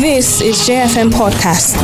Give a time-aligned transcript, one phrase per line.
[0.00, 1.74] This is JFM Podcast.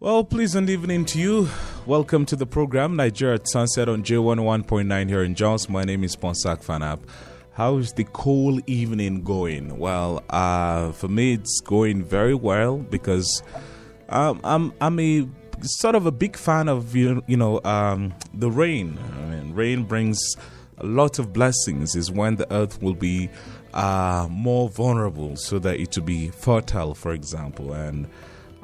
[0.00, 1.48] Well, please, pleasant evening to you.
[1.86, 5.68] Welcome to the program Nigeria at Sunset on J11.9 here in Jos.
[5.68, 6.98] My name is Ponsak Fanap.
[7.52, 9.78] How's the cool evening going?
[9.78, 13.44] Well, uh, for me, it's going very well because
[14.08, 15.28] um, I'm I'm a
[15.62, 18.98] sort of a big fan of you know um, the rain.
[19.16, 20.18] I mean, rain brings
[20.78, 21.94] a lot of blessings.
[21.94, 23.30] Is when the earth will be
[23.74, 27.72] uh, more vulnerable, so that it will be fertile, for example.
[27.72, 28.08] And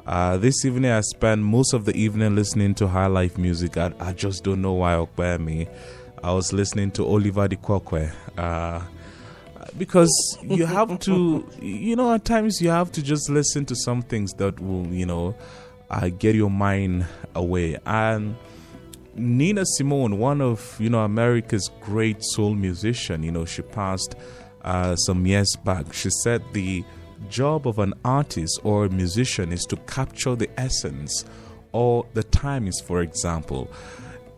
[0.05, 3.77] uh, this evening, I spent most of the evening listening to high life music.
[3.77, 5.67] I, I just don't know why by me.
[6.23, 8.09] I was listening to Oliver de Coque.
[8.37, 8.81] Uh,
[9.77, 14.01] because you have to, you know, at times you have to just listen to some
[14.01, 15.35] things that will, you know,
[15.93, 17.77] uh, get your mind away.
[17.85, 18.35] And
[19.15, 24.15] Nina Simone, one of you know America's great soul musician, you know, she passed
[24.63, 25.93] uh, some years back.
[25.93, 26.83] She said the
[27.29, 31.25] job of an artist or a musician is to capture the essence
[31.71, 33.69] or the times, for example.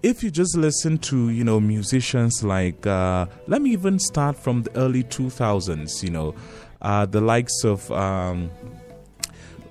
[0.03, 4.61] If you just listen to, you know, musicians like, uh, let me even start from
[4.61, 6.35] the early 2000s, you know,
[6.83, 8.51] uh, the likes of um,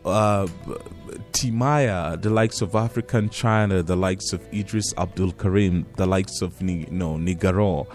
[0.05, 0.49] uh,
[1.33, 6.87] Timaya, the likes of African China, the likes of Idris Abdulkareem, the likes of, you
[6.91, 7.87] know, Nigaro.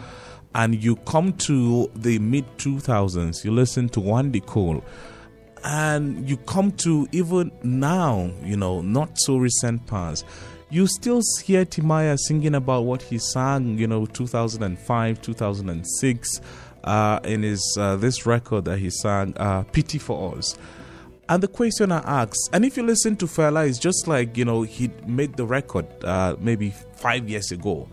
[0.56, 4.84] And you come to the mid 2000s, you listen to Wande Coal,
[5.64, 10.26] and you come to even now, you know, not so recent past,
[10.72, 16.42] you still hear Timaya singing about what he sang, you know, 2005, 2006,
[16.84, 20.58] uh, in his uh, this record that he sang, uh, "Pity for Us."
[21.30, 24.44] And the question I ask, and if you listen to Fela, it's just like you
[24.46, 27.88] know he made the record uh, maybe five years ago.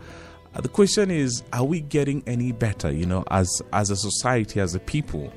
[0.55, 2.91] Uh, the question is, are we getting any better?
[2.91, 5.31] You know, as as a society, as a people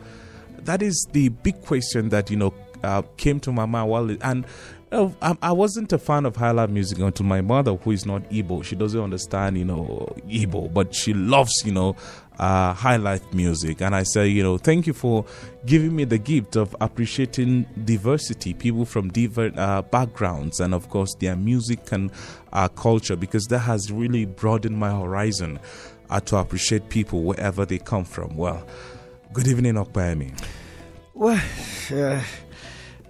[0.65, 4.47] that is the big question that you know uh, came to my mind while and
[4.93, 5.09] uh,
[5.41, 8.75] I wasn't a fan of life music until my mother, who is not Igbo, she
[8.75, 11.95] doesn't understand, you know, Igbo, but she loves, you know,
[12.41, 13.83] uh, high life music.
[13.83, 15.27] And I say, you know, thank you for
[15.67, 21.15] giving me the gift of appreciating diversity, people from different uh, backgrounds, and of course
[21.21, 22.11] their music and
[22.55, 25.61] uh, culture, because that has really broadened my horizon
[26.09, 28.35] uh, to appreciate people wherever they come from.
[28.37, 28.67] Well,
[29.35, 30.33] good evening, Okpayami.
[31.13, 31.41] Well,
[31.93, 32.23] uh,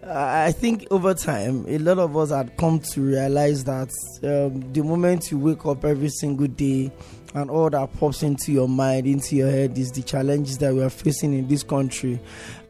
[0.02, 3.90] I think over time, a lot of us had come to realize that
[4.24, 6.90] um, the moment you wake up every single day
[7.34, 10.82] and all that pops into your mind, into your head, is the challenges that we
[10.82, 12.20] are facing in this country.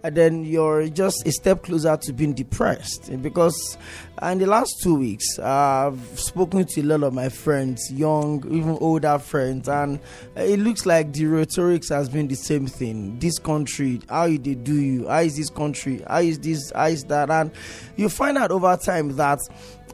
[0.03, 3.77] And then you're just a step closer to being depressed because
[4.23, 8.79] in the last two weeks I've spoken to a lot of my friends, young, even
[8.81, 10.01] older friends, and
[10.37, 13.19] it looks like the rhetorics has been the same thing.
[13.19, 15.07] This country, how they do you?
[15.07, 16.03] How is this country?
[16.07, 16.73] How is this?
[16.75, 17.29] How is that?
[17.29, 17.51] And
[17.97, 19.41] you find out over time that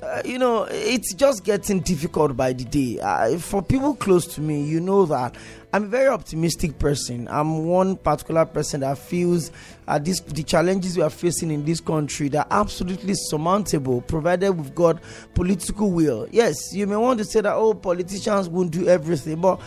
[0.02, 3.00] uh, you know, it's just getting difficult by the day.
[3.00, 5.34] Uh, for people close to me, you know that
[5.72, 7.28] I'm a very optimistic person.
[7.30, 9.50] I'm one particular person that feels
[9.88, 14.74] uh, this, the challenges we are facing in this country are absolutely surmountable, provided we've
[14.74, 15.00] got
[15.34, 16.26] political will.
[16.30, 19.60] Yes, you may want to say that oh, politicians won't do everything, but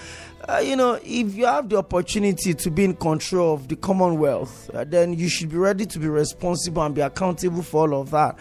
[0.50, 4.70] uh, you know, if you have the opportunity to be in control of the Commonwealth,
[4.74, 8.10] uh, then you should be ready to be responsible and be accountable for all of
[8.12, 8.36] that.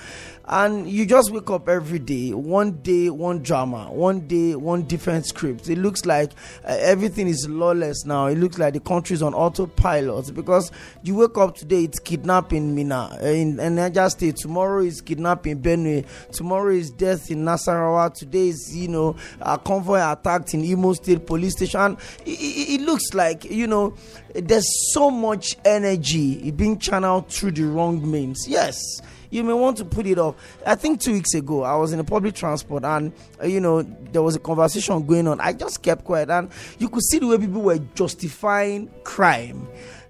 [0.51, 5.27] And you just wake up every day, one day, one drama, one day, one different
[5.27, 5.69] script.
[5.69, 6.33] It looks like
[6.65, 8.29] uh, everything is lawless now.
[8.29, 12.75] It looks like the country is on autopilot because you wake up today, it's kidnapping
[12.75, 14.37] Minna uh, in, in Niger State.
[14.37, 16.07] Tomorrow is kidnapping Benue.
[16.33, 18.15] Tomorrow is death in Nasarawa.
[18.15, 23.14] Today is, you know, a convoy attacked in Imo State Police Station it, it, looks
[23.14, 23.94] like you know
[24.34, 29.00] there's so much energy being channeled through the wrong means yes
[29.31, 30.36] you may want to put it off.
[30.64, 33.82] I think two weeks ago, I was in a public transport and, uh, you know,
[33.82, 35.41] there was a conversation going on.
[35.41, 39.68] I just kept quiet and you could see the way people were justifying crime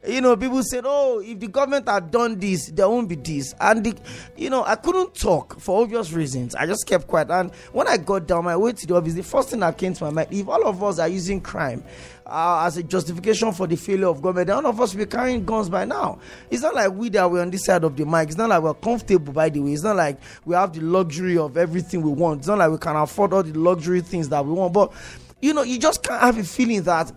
[0.08, 3.54] you know, people said, "Oh, if the government had done this, there won't be this."
[3.60, 3.94] And the,
[4.36, 6.54] you know, I couldn't talk for obvious reasons.
[6.54, 7.30] I just kept quiet.
[7.30, 9.92] And when I got down my way to the office, the first thing that came
[9.94, 11.84] to my mind: if all of us are using crime
[12.26, 15.10] uh, as a justification for the failure of government, then all of us will be
[15.10, 16.18] carrying guns by now.
[16.50, 18.28] It's not like we that we're on this side of the mic.
[18.28, 19.32] It's not like we're comfortable.
[19.32, 22.40] By the way, it's not like we have the luxury of everything we want.
[22.40, 24.72] It's not like we can afford all the luxury things that we want.
[24.72, 24.92] But
[25.40, 27.12] you know, you just can't have a feeling that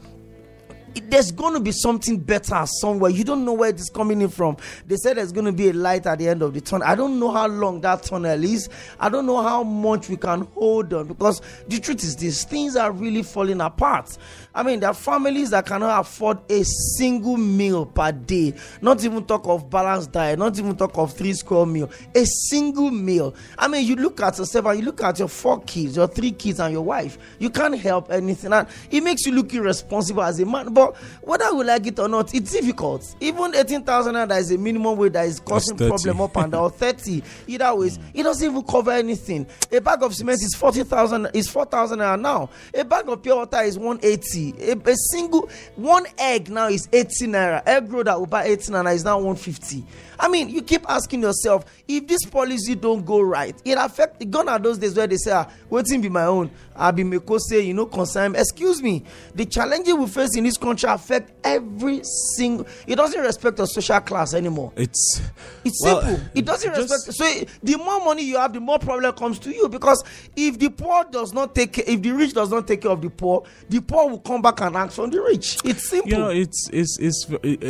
[0.93, 3.11] there's going to be something better somewhere.
[3.11, 4.57] You don't know where it is coming in from.
[4.88, 6.88] They said there's going to be a light at the end of the tunnel.
[6.88, 8.69] I don't know how long that tunnel is.
[8.99, 12.75] I don't know how much we can hold on because the truth is this things
[12.75, 14.17] are really falling apart.
[14.53, 19.25] I mean, there are families that cannot afford a single meal per day, not even
[19.25, 23.33] talk of balanced diet, not even talk of three square meal, a single meal.
[23.57, 26.31] I mean, you look at yourself and you look at your four kids, your three
[26.31, 27.17] kids, and your wife.
[27.39, 30.73] You can't help anything, and it makes you look irresponsible as a man.
[30.73, 30.81] But
[31.22, 33.16] whether we like it or not, it's difficult.
[33.19, 35.89] Even eighteen thousand naira is a minimum wage that is causing 30.
[35.89, 36.72] problem up and down.
[36.81, 39.45] Thirty, either ways, it doesn't even cover anything.
[39.72, 42.50] A bag of cement is forty thousand, is four thousand naira now.
[42.74, 44.54] A bag of pure water is one eighty.
[44.60, 47.62] A, a single one egg now is eighty naira.
[47.66, 49.84] Egg roll that will buy eighty naira is now one fifty.
[50.21, 54.29] I mean, you keep asking yourself if this policy don't go right, it affect.
[54.29, 57.39] Gone are those days where they say, ah, "Waiting be my own." I'll be meko
[57.39, 58.35] say, you know, concern.
[58.35, 59.03] Excuse me,
[59.35, 62.01] the challenges we face in this country affect every
[62.35, 62.65] single.
[62.88, 64.71] It doesn't respect your social class anymore.
[64.75, 65.21] It's
[65.63, 66.25] It's well, simple.
[66.33, 67.17] It doesn't just- respect.
[67.17, 69.69] So the more money you have, the more problem comes to you.
[69.69, 70.03] Because
[70.35, 73.01] if the poor does not take, care, if the rich does not take care of
[73.01, 75.57] the poor, the poor will come back and ask on the rich.
[75.63, 76.09] It's simple.
[76.12, 77.25] You know, it's it's it's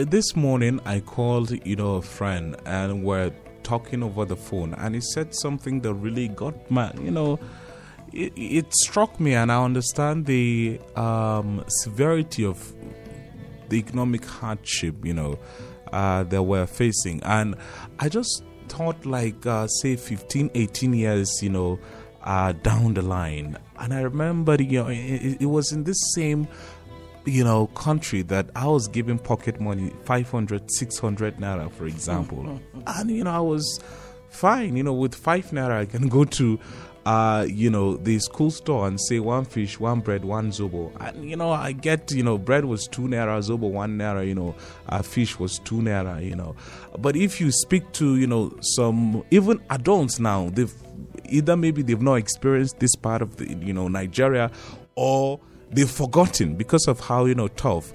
[0.10, 3.32] this morning I called you know a friend and we're
[3.64, 4.74] talking over the phone.
[4.76, 7.40] And he said something that really got my you know
[8.14, 12.74] it, it struck me and I understand the um, severity of
[13.70, 15.40] the economic hardship you know
[15.92, 17.22] uh, that we're facing.
[17.24, 17.56] And
[18.00, 21.80] I just thought like uh, say 15 18 years you know
[22.24, 23.58] uh, down the line.
[23.80, 26.48] And I remember you know it, it was in this same
[27.26, 32.60] you know country that i was giving pocket money 500 600 naira for example.
[32.88, 33.80] And you know i was
[34.30, 34.76] fine.
[34.78, 36.60] You know with 5 naira i can go to
[37.04, 40.92] uh you know the school store and say one fish one bread one zobo.
[41.00, 44.36] And you know i get you know bread was 2 naira zobo 1 naira you
[44.36, 44.56] know
[44.90, 46.56] uh, fish was 2 naira you know.
[47.00, 50.74] But if you speak to you know some even adults now they've
[51.26, 54.52] either maybe they've not experienced this part of the you know nigeria
[54.96, 55.40] or
[55.72, 57.94] they've forgotten because of how you know tough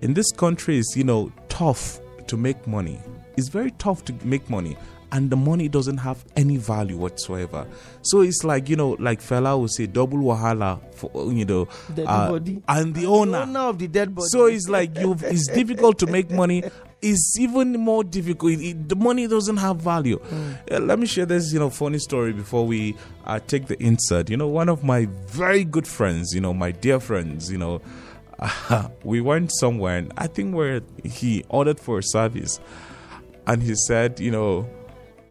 [0.00, 3.00] in this country is you know tough to make money
[3.36, 4.76] it's very tough to make money
[5.12, 7.66] and the money doesn't have any value whatsoever
[8.02, 12.06] so it's like you know like Fela will say double wahala for you know Dead
[12.08, 12.62] uh, body.
[12.68, 14.28] and the owner owner of the dead body.
[14.28, 16.64] so it's like you it's difficult to make money
[17.02, 18.52] it's even more difficult.
[18.60, 20.18] It- the money doesn't have value.
[20.70, 24.30] Uh, let me share this you know funny story before we uh, take the insert.
[24.30, 27.80] You know one of my very good friends you know my dear friends you know
[29.04, 32.60] we went somewhere and i think where he ordered for a service.
[33.46, 34.68] And he said you know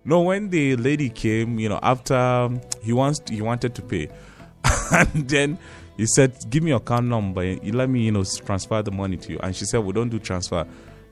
[0.05, 4.09] no when the lady came you know after um, he wants he wanted to pay.
[4.91, 5.57] And then
[5.97, 7.43] he said give me your account number.
[7.43, 9.39] You let me you know transfer the money to you.
[9.41, 10.65] And she said we don't do transfer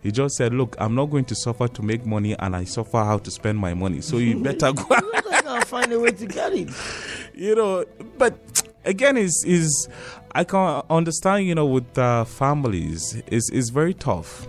[0.04, 2.98] he just said look i'm not going to suffer to make money and i suffer
[3.04, 6.26] how to spend my money so you better go I can find a way to
[6.26, 6.70] get it.
[7.34, 7.86] you know
[8.18, 8.38] but
[8.86, 9.88] again is is
[10.34, 14.48] i can understand you know with uh, families is is very tough.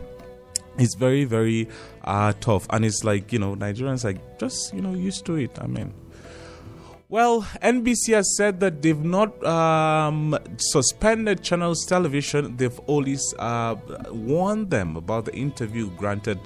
[0.77, 1.69] It's very very
[2.03, 2.67] uh tough.
[2.71, 5.95] And it's like you know nigerians are just you know used to it i mean
[7.09, 12.57] well, NBC has said that they've not um, suspended Channels television.
[12.57, 13.77] They've only uh,
[14.11, 16.39] warned them about the interview granted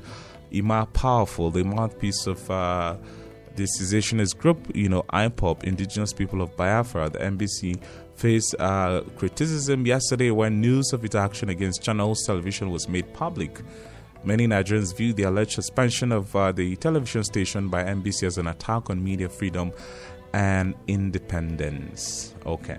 [0.52, 2.96] Emma Powerful, the mouthpiece of uh,
[3.56, 7.10] the secessionist group, you know, IPOB, Indigenous People of Biafra.
[7.10, 7.80] The NBC
[8.14, 13.60] faced uh, criticism yesterday when news of its action against Channels television was made public.
[14.24, 18.48] Many Nigerians view the alleged suspension of uh, the television station by NBC as an
[18.48, 19.72] attack on media freedom
[20.32, 22.34] and independence.
[22.46, 22.78] Okay.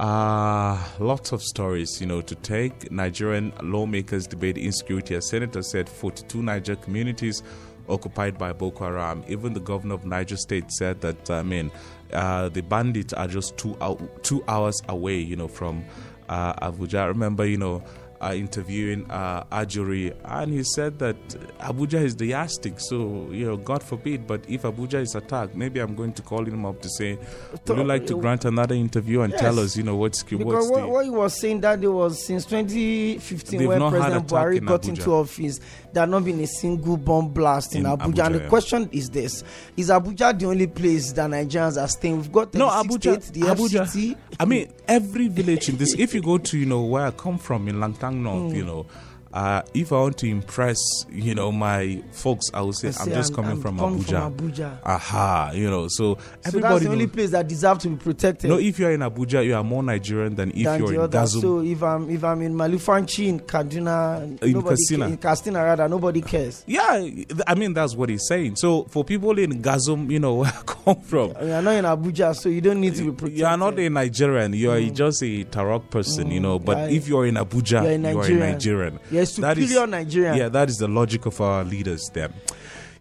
[0.00, 2.90] Uh, lots of stories, you know, to take.
[2.90, 5.14] Nigerian lawmakers debate insecurity.
[5.14, 7.42] A senator said 42 Niger communities
[7.88, 9.24] occupied by Boko Haram.
[9.28, 11.70] Even the governor of Niger State said that, I mean,
[12.12, 13.76] uh, the bandits are just two,
[14.22, 15.84] two hours away, you know, from
[16.28, 17.00] uh, Abuja.
[17.00, 17.82] I remember, you know,
[18.20, 21.16] uh, interviewing uh, Ajuri, and he said that
[21.60, 22.80] Abuja is the yardstick.
[22.80, 26.44] So, you know, God forbid, but if Abuja is attacked, maybe I'm going to call
[26.44, 27.18] him up to say,
[27.66, 30.70] Would you like to grant another interview and tell us, you know, what's, Because what's
[30.70, 30.88] what, the.
[30.88, 34.82] what he was saying that day was since 2015 They've when President Buhari in got
[34.82, 34.88] Abuja.
[34.88, 35.60] into office,
[35.92, 37.98] there had not been a single bomb blast in, In Abuja.
[38.14, 38.48] Abuja, And the yeah.
[38.48, 39.44] question is this:
[39.76, 42.16] Is Abuja the only place that Nigerians are staying?
[42.16, 43.00] We've got No, Abuja.
[43.00, 43.82] states, the Abuja.
[43.86, 44.16] FCT.
[44.40, 45.94] I mean, every village in this.
[45.94, 48.56] If you go to, you know, where I come from in Langtang North, Hmm.
[48.56, 48.86] you know,
[49.34, 50.78] Uh, if I want to impress,
[51.10, 54.06] you know, my folks, I will say, I I'm just I'm- coming I'm from Abuja.
[54.06, 54.78] from Abuja.
[54.84, 56.72] Aha, you know, so So everybody.
[56.74, 58.48] that's the only knows- place that deserve to be protected.
[58.48, 61.18] no, if you're in Abuja, you are more Nigerian than if than you're in other.
[61.18, 61.40] Gazum.
[61.40, 65.04] So if I'm if I'm in Malumfashi in Kaduna, In nobody Katsina.
[65.06, 66.62] ca- in Katsina rather, nobody cares.
[66.68, 67.04] yeah,
[67.46, 68.54] I mean that's what he's saying.
[68.54, 72.36] So for people in Gazum, you know, where I come from, You're not in Abuja,
[72.36, 73.38] so you don't need to be protected.
[73.38, 74.52] you are not a Nigerian.
[74.52, 76.60] You are just a Tarok person, you know.
[76.60, 76.90] But Mm.
[76.90, 76.96] Yeah.
[76.98, 78.52] if you're in Abuja, You're a you are a Nigerian.
[78.52, 78.98] Nigerian.
[79.38, 80.36] A That is- superior Nigerian.
[80.36, 82.32] Yeah, that is the logic of our leaders then.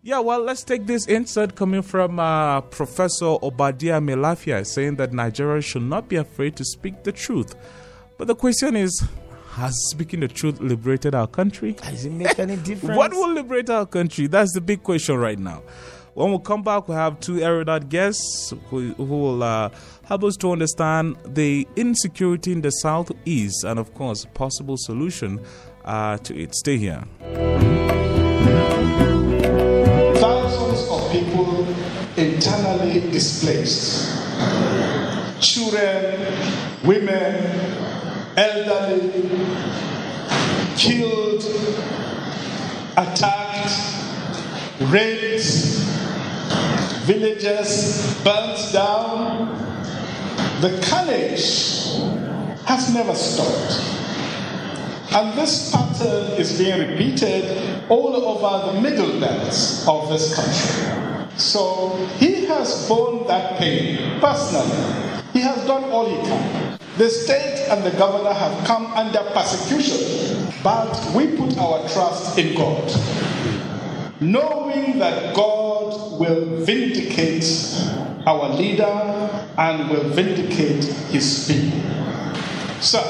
[0.05, 5.61] Yeah, well, let's take this insert coming from uh, Professor Obadiah Mailafia saying that Nigeria
[5.61, 7.55] should not be afraid to speak the truth.
[8.17, 9.01] But the question is
[9.51, 11.73] has speaking the truth liberated our country?
[11.73, 12.97] Does it make any difference?
[12.97, 14.27] What will liberate our country?
[14.27, 15.61] That's the big question right now.
[16.15, 19.69] When we come back, we have two erudite guests who, who will uh,
[20.05, 25.39] help us to understand the insecurity in the southeast and, of course, possible solution
[25.85, 26.55] uh, to it.
[26.55, 27.03] Stay here.
[30.15, 31.67] thousands of people
[32.15, 34.23] internally displaced
[35.43, 36.25] children,
[36.85, 37.35] women,
[38.37, 39.29] elderly,
[40.77, 41.43] killed,
[42.95, 43.73] attacked,
[44.83, 45.43] raped,
[47.05, 49.49] villages burnt down.
[50.61, 51.97] The carnage
[52.65, 53.93] has never stopped.
[55.11, 61.29] And this pattern is being repeated all over the middle belt of this country.
[61.37, 65.21] So he has borne that pain personally.
[65.33, 66.79] He has done all he can.
[66.97, 72.55] The state and the governor have come under persecution, but we put our trust in
[72.55, 72.91] God,
[74.21, 77.45] knowing that God will vindicate
[78.27, 78.85] our leader
[79.57, 81.81] and will vindicate his people.
[82.79, 83.01] So,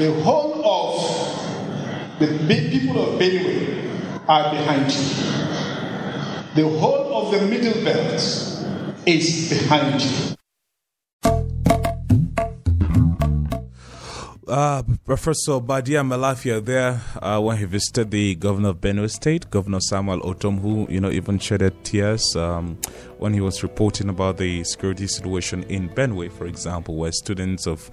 [0.00, 5.04] the whole of the big people of Benue are behind you.
[6.54, 8.18] The whole of the middle belt
[9.04, 10.36] is behind you.
[14.48, 19.80] Uh, Professor Badia Mailafia there uh, when he visited the governor of Benue State, Governor
[19.80, 22.78] Samuel Ortom, who you know even shedded tears um,
[23.18, 27.90] when he was reporting about the security situation in Benue, for example, where students of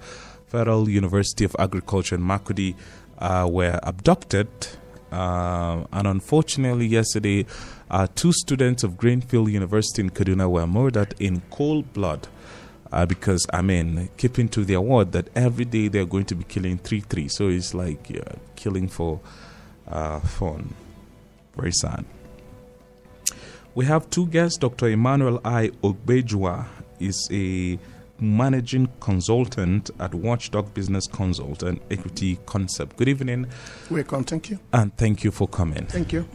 [0.48, 2.74] Federal University of Agriculture in Makurdi
[3.18, 4.48] uh, were abducted,
[5.12, 7.46] uh, and unfortunately, yesterday,
[7.90, 12.28] uh, two students of Greenfield University in Kaduna were murdered in cold blood
[12.92, 16.44] uh, because I mean, keeping to their word that every day they're going to be
[16.44, 17.28] killing three three.
[17.28, 19.20] So it's like yeah, killing for
[19.86, 20.74] uh, fun.
[21.56, 22.04] Very sad.
[23.74, 24.58] We have two guests.
[24.58, 24.88] Dr.
[24.88, 25.68] Emmanuel I.
[25.82, 26.66] Ogbejua
[26.98, 27.78] is a
[28.20, 32.96] managing consultant at Watchdog Business Consult and Equity Concept.
[32.96, 33.46] Good evening,
[33.90, 34.24] Welcome.
[34.24, 34.58] Thank you.
[34.72, 35.86] and thank you for coming.
[35.86, 36.26] Thank you.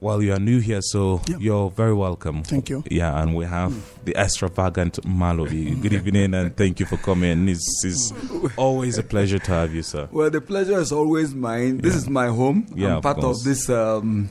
[0.00, 1.36] Well, you are new here, so Yeah.
[1.38, 2.42] you're very welcome.
[2.42, 2.82] Thank you.
[2.90, 5.80] Yeah, and we have the extravagant Malobi.
[5.80, 7.48] Good evening, and thank you for coming.
[7.48, 8.12] It's, it's
[8.56, 10.08] always a pleasure to have you, sir.
[10.10, 11.78] Well, the pleasure is always mine.
[11.78, 12.66] This is my home.
[12.74, 13.40] Yeah, I'm of part course.
[13.40, 14.30] of this um,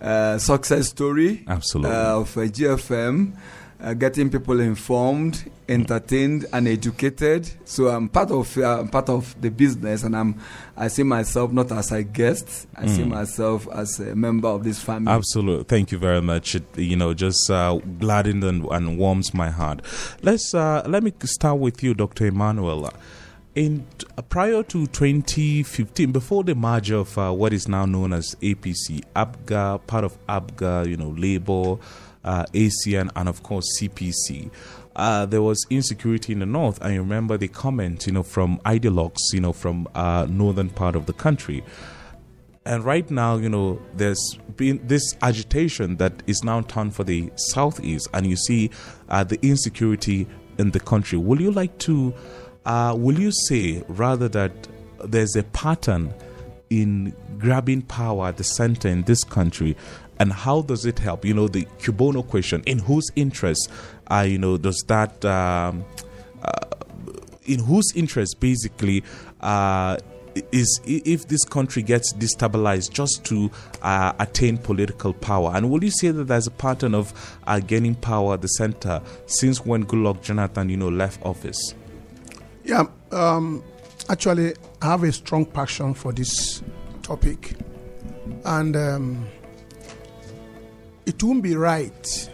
[0.00, 1.96] uh, success story Absolutely.
[1.96, 3.32] uh, of uh, GFM,
[3.82, 7.48] uh, getting people informed, entertained, and educated.
[7.64, 10.34] So I'm part of uh, I'm part of the business, and I'm
[10.76, 12.66] I see myself not as a guest.
[12.76, 13.08] I see Mm.
[13.08, 15.12] myself as a member of this family.
[15.12, 15.64] Absolutely.
[15.64, 16.54] Thank you very much.
[16.54, 19.82] It, you know, just uh, gladdens and, and warms my heart.
[20.22, 22.26] Let's uh, let me start with you, Dr.
[22.26, 22.90] Emmanuel.
[23.58, 23.84] In
[24.16, 29.02] uh, prior to 2015, before the merger of uh, what is now known as APC,
[29.16, 31.76] APGA, part of APGA, you know, Labour,
[32.22, 34.52] uh, ACN, and of course CPC.
[34.94, 36.78] Uh, there was insecurity in the north.
[36.80, 41.06] I remember the comment, you know, from ideologues, you know, from uh, northern part of
[41.06, 41.64] the country.
[42.64, 47.32] And right now, you know, there's been this agitation that is now turned for the
[47.34, 48.70] southeast, and you see
[49.08, 51.18] uh, the insecurity in the country.
[51.18, 52.14] Will you like to,
[52.64, 54.52] uh, will you say rather that
[55.04, 56.12] there's a pattern
[56.70, 59.76] in grabbing power at the center in this country,
[60.18, 61.24] and how does it help?
[61.24, 63.70] You know, the cui bono question: in whose interest,
[64.10, 65.24] uh, you know, does that?
[65.24, 65.84] Um,
[67.48, 69.02] in whose interest basically
[69.40, 69.96] uh,
[70.52, 73.50] is if this country gets destabilized just to
[73.82, 77.94] uh, attain political power and will you say that there's a pattern of uh, gaining
[77.94, 81.74] power at the center since when Goodluck Jonathan you know left office
[82.68, 82.84] Yeah.
[83.12, 83.64] Um,
[84.10, 86.62] actually, I have a strong passion for this
[87.02, 87.54] topic,
[88.44, 89.26] and um,
[91.06, 92.30] it won't be right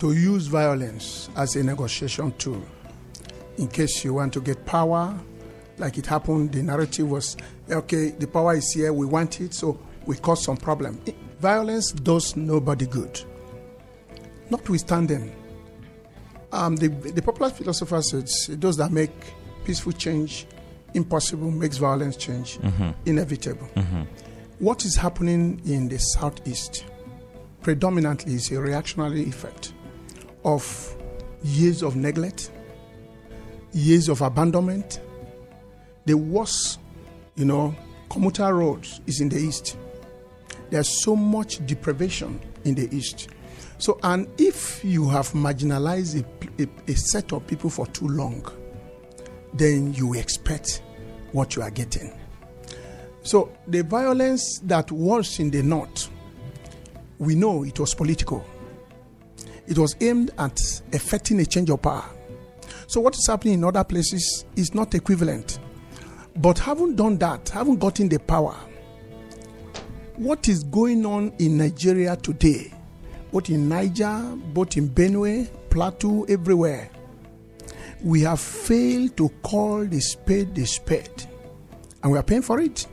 [0.00, 2.60] to use violence as a negotiation tool
[3.58, 5.16] in case you want to get power,
[5.78, 6.50] like it happened.
[6.50, 7.36] The narrative was,
[7.70, 11.00] okay, the power is here, we want it, so we cause some problem.
[11.38, 13.22] Violence does nobody good.
[14.50, 15.32] Notwithstanding,
[16.52, 19.10] um, the, the popular philosopher says those that make
[19.64, 20.46] peaceful change
[20.94, 22.58] impossible makes violence change
[23.06, 23.68] inevitable.
[24.58, 26.84] What is happening in the southeast
[27.62, 29.72] predominantly is a reactionary effect
[30.44, 30.96] of
[31.42, 32.50] years of neglect,
[33.72, 35.00] years of abandonment.
[36.06, 36.80] The worst,
[37.36, 37.74] you know,
[38.08, 39.76] commuter roads is in the east.
[40.70, 43.28] There's so much deprivation in the east.
[43.80, 48.46] So, and if you have marginalized a, a, a set of people for too long,
[49.54, 50.82] then you expect
[51.32, 52.12] what you are getting.
[53.22, 56.10] So, the violence that was in the north,
[57.18, 58.44] we know it was political.
[59.66, 60.60] It was aimed at
[60.92, 62.04] effecting a change of power.
[62.86, 65.58] So, what is happening in other places is not equivalent.
[66.36, 68.56] But having done that, having gotten the power,
[70.16, 72.74] what is going on in Nigeria today,
[73.32, 76.90] both in Niger, both in Benue, Plateau, everywhere,
[78.02, 81.26] we have failed to call the spade the spade.
[82.02, 82.86] And we are paying for it.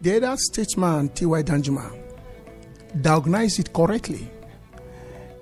[0.00, 1.42] The other statesman, T.Y.
[1.42, 1.96] Danjuma,
[3.00, 4.30] diagnosed it correctly.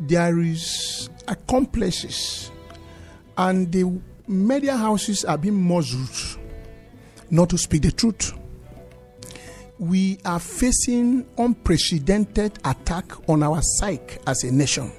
[0.00, 2.50] There is accomplices,
[3.36, 6.38] and the media houses are being muzzled
[7.30, 8.32] not to speak the truth.
[9.82, 14.92] We are facing unprecedented attack on our psyche as a nation.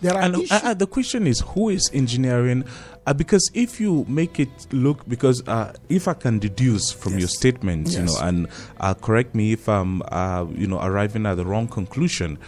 [0.00, 2.64] There are And uh, uh, the question is, who is engineering?
[3.06, 7.28] Uh, because if you make it look, because uh, if I can deduce from your
[7.28, 7.36] Yes.
[7.36, 8.48] statements, you know, and
[8.80, 12.38] uh, correct me if I'm, uh, you know, arriving at the wrong conclusion.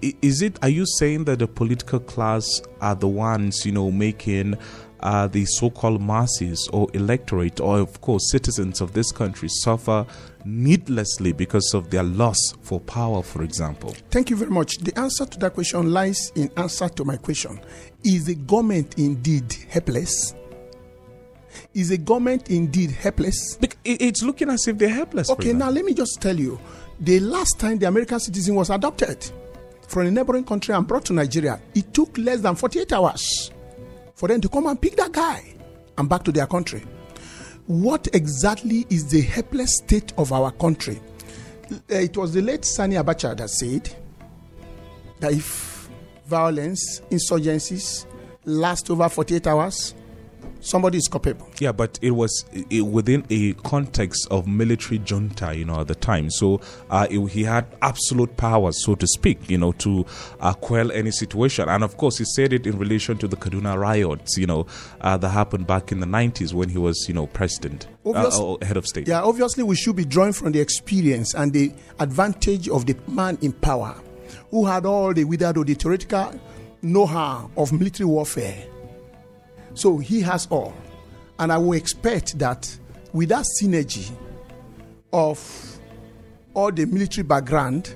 [0.00, 0.58] Is it?
[0.62, 2.46] Are you saying that the political class
[2.80, 4.56] are the ones, you know, making
[5.02, 10.06] uh, the so-called masses or electorate, or of course citizens of this country, suffer
[10.44, 13.94] needlessly because of their loss for power, for example?
[14.10, 14.78] Thank you very much.
[14.78, 17.60] The answer to that question lies in answer to my question.
[18.04, 20.34] Is the government indeed helpless?
[21.74, 23.58] Is the government indeed helpless?
[23.84, 25.30] It's looking as if they're helpless.
[25.30, 26.58] Okay, now let me just tell you.
[27.00, 29.30] The last time the American citizen was adopted
[29.88, 33.50] from a neighboring country and brought to Nigeria, it took less than 48 hours
[34.14, 35.54] for them to come and pick that guy
[35.98, 36.82] and back to their country.
[37.66, 41.00] What exactly is the helpless state of our country?
[41.70, 43.88] Uh, It was the late Sani Abacha that said
[45.20, 45.88] that if
[46.26, 48.06] violence, insurgencies
[48.44, 49.94] last over 48 hours,
[50.62, 51.46] somebody is culpable.
[51.58, 55.94] Yeah, but it was i within a context of military junta, you know, at the
[55.94, 56.30] time.
[56.30, 60.06] So uh, it- he had absolute powers, so to speak, you know, to
[60.40, 61.68] uh, quell any situation.
[61.68, 64.66] And of course, he said it in relation to the Kaduna riots, you know,
[65.00, 68.58] uh, that happened back in the 90s when he was, you know, president, uh, or
[68.62, 69.08] head of state.
[69.08, 73.36] Yeah, obviously, we should be drawing from the experience and the advantage of the man
[73.42, 73.94] in power
[74.50, 76.38] who had all the without the theoretical
[76.82, 78.64] know how of military warfare.
[79.74, 80.74] So he has all.
[81.38, 82.78] And I will expect that
[83.12, 84.10] with that synergy
[85.12, 85.78] of
[86.54, 87.94] all the military background,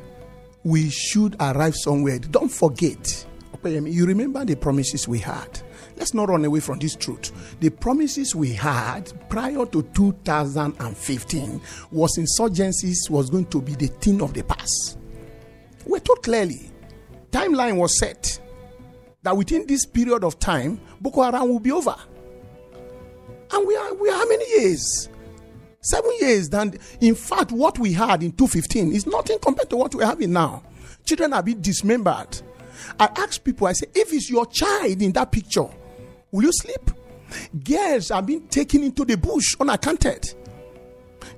[0.64, 2.18] we should arrive somewhere.
[2.18, 3.26] Don't forget,
[3.64, 5.60] you remember the promises we had.
[5.96, 7.32] Let's not run away from this truth.
[7.60, 11.60] The promises we had prior to 2015
[11.90, 14.98] was insurgencies was going to be the thing of the past.
[15.86, 16.70] We're told clearly,
[17.30, 18.40] timeline was set
[19.26, 21.96] that within this period of time, Boko Haram will be over.
[23.52, 25.08] And we are, we are how many years?
[25.80, 26.48] Seven years.
[26.54, 30.32] And in fact, what we had in 2015 is nothing compared to what we're having
[30.32, 30.62] now.
[31.04, 32.40] Children are being dismembered.
[33.00, 35.66] I ask people, I say, if it's your child in that picture,
[36.30, 36.92] will you sleep?
[37.64, 40.34] Girls are being taken into the bush unaccounted.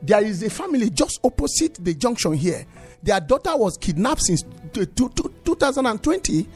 [0.02, 2.66] There is a family just opposite the junction here.
[3.02, 4.42] Their daughter was kidnapped since
[4.74, 6.46] t- t- t- 2020,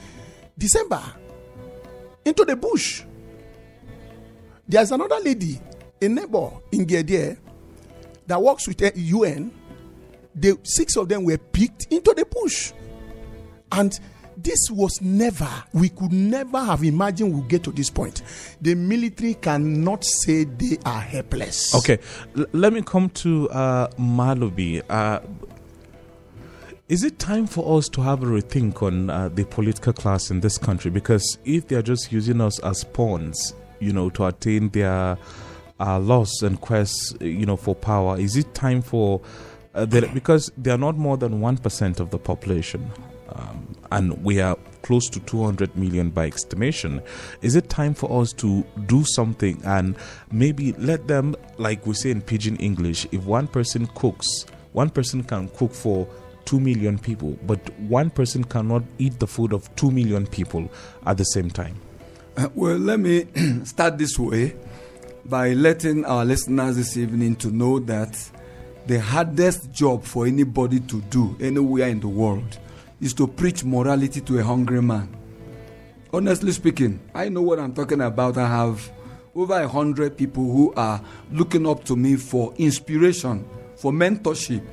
[0.59, 1.03] December,
[2.25, 3.05] into the bush.
[4.69, 5.61] There's another lady,
[6.01, 7.37] a neighbor in Gedie,
[8.27, 9.53] that works with the UN.
[10.35, 12.73] The six of them were picked into the bush.
[13.71, 13.99] And
[14.37, 18.23] this was never, we could never have imagined we'll get to this point.
[18.61, 21.75] The military cannot say they are helpless.
[21.75, 21.99] Okay,
[22.37, 24.83] L- let me come to uh, Malubi.
[24.89, 25.21] Uh,
[26.93, 30.41] is it time for us to have a rethink on uh, the political class in
[30.41, 30.91] this country?
[30.91, 35.17] Because if they are just using us as pawns, you know, to attain their
[35.81, 39.23] uh, loss and quest, you know, for power, is it time for
[39.75, 42.91] uh, the, because they are not more than one percent of the population,
[43.31, 47.01] um, and we are close to 200 million by estimation.
[47.41, 49.97] Is it time for us to do something and
[50.31, 55.23] maybe let them, like we say in pidgin English, if one person cooks, one person
[55.23, 56.07] can cook for
[56.45, 60.71] 2 million people, but one person cannot eat the food of 2 million people
[61.07, 61.81] at the same time?
[62.37, 63.27] Uh, well, let me
[63.65, 64.57] start this way
[65.25, 68.19] by letting our listeners this evening to know that
[68.87, 72.59] the hardest job for anybody to do anywhere in the world
[73.01, 75.15] is to preach morality to a hungry man.
[76.13, 78.37] Honestly speaking, I know what I'm talking about.
[78.37, 78.91] I have
[79.35, 81.01] over a hundred people who are
[81.31, 84.65] looking up to me for inspiration, for mentorship.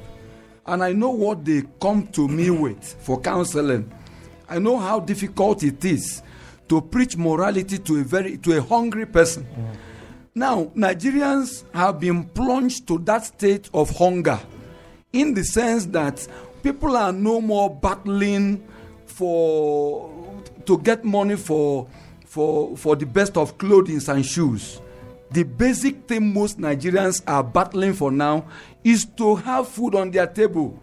[0.66, 3.92] And I know what they come to me with for counseling.
[4.48, 6.22] I know how difficult it is
[6.70, 9.44] to preach morality to a very to a hungry person.
[9.46, 9.76] Mm.
[10.36, 14.40] Now, Nigerians have been plunged to that state of hunger
[15.12, 16.26] in the sense that
[16.64, 18.64] people are no more battling
[19.06, 20.10] for
[20.66, 21.88] to get money for
[22.26, 24.80] for for the best of clothing and shoes.
[25.32, 28.46] The basic thing most Nigerians are battling for now
[28.84, 30.80] is to have food on their table.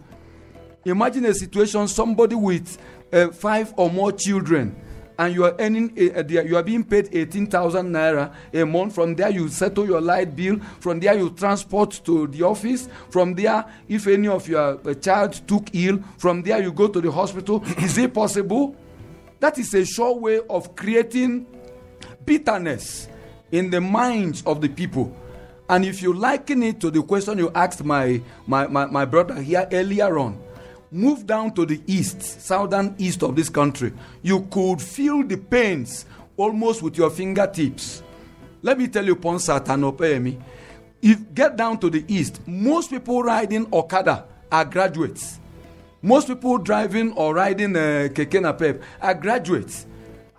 [0.85, 2.77] Imagine a situation somebody with
[3.11, 4.75] uh, five or more children
[5.19, 8.93] and you are earning a, a, you are being paid 18,000 naira a month.
[8.93, 10.59] From there you settle your light bill.
[10.79, 12.87] From there you transport to the office.
[13.09, 17.01] From there if any of your uh, child took ill from there you go to
[17.01, 17.63] the hospital.
[17.77, 18.75] Is it possible?
[19.39, 21.45] That is a sure way of creating
[22.25, 23.07] bitterness
[23.51, 25.15] in the minds of the people
[25.69, 29.41] and if you liken it to the question you asked my, my, my, my brother
[29.41, 30.39] here earlier on
[30.91, 36.05] move down to the east, southern east of this country, you could feel the pains
[36.37, 38.03] almost with your fingertips.
[38.61, 40.41] Let me tell you, Ponsa Tanopemi,
[41.01, 45.39] if get down to the east, most people riding Okada are graduates.
[46.01, 49.85] Most people driving or riding uh, keke are graduates.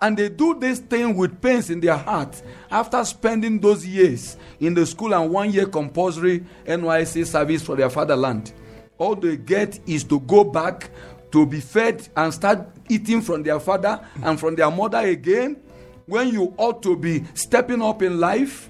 [0.01, 2.41] And they do this thing with pains in their heart.
[2.71, 7.89] After spending those years in the school and one year compulsory NYSC service for their
[7.89, 8.53] fatherland
[8.99, 10.91] all they get is to go back
[11.31, 15.55] to be fed and start eating from their father and from their mother again.
[16.05, 18.69] When you ought to be stepping up in life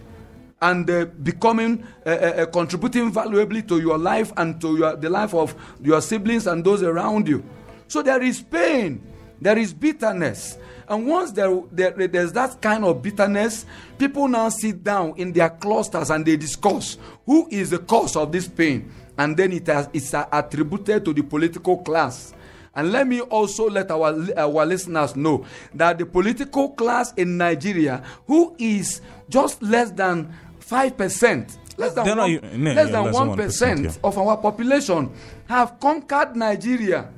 [0.61, 5.09] and uh, becoming uh, uh, uh, contributing valuably to your life and to your, the
[5.09, 7.43] life of your siblings and those around you.
[7.87, 9.01] So there is pain
[9.41, 10.57] there is bitterness
[10.89, 13.65] and once there, there, there's that kind of bitterness
[13.97, 18.32] people now sit down in their clusters and they discuss who is the cause of
[18.32, 22.34] this pain and then it has, it's attributed to the political class.
[22.73, 28.02] And let me also let our, our listeners know that the political class in Nigeria,
[28.28, 33.91] who is just less than 5%, less than, one, less than 1%, yeah.
[34.04, 35.12] of our population,
[35.47, 37.10] have conquered Nigeria.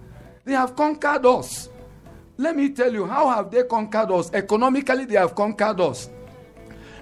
[0.43, 1.69] They have conquered us.
[2.41, 4.33] Let me tell you, how have they conquered us?
[4.33, 6.09] Economically, they have conquered us.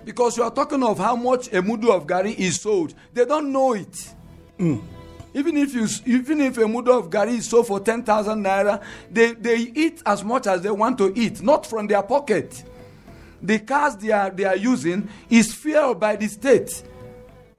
[0.04, 2.94] Because you are talking of how much a mudu of gari is sold.
[3.14, 4.14] They don't know it.
[4.58, 4.82] Mm.
[5.34, 8.84] Even if you even if a mudu of gari is sold for ten thousand naira,
[9.10, 12.62] they, they eat as much as they want to eat, not from their pocket.
[13.42, 16.84] The cars they are they are using is fueled by the state.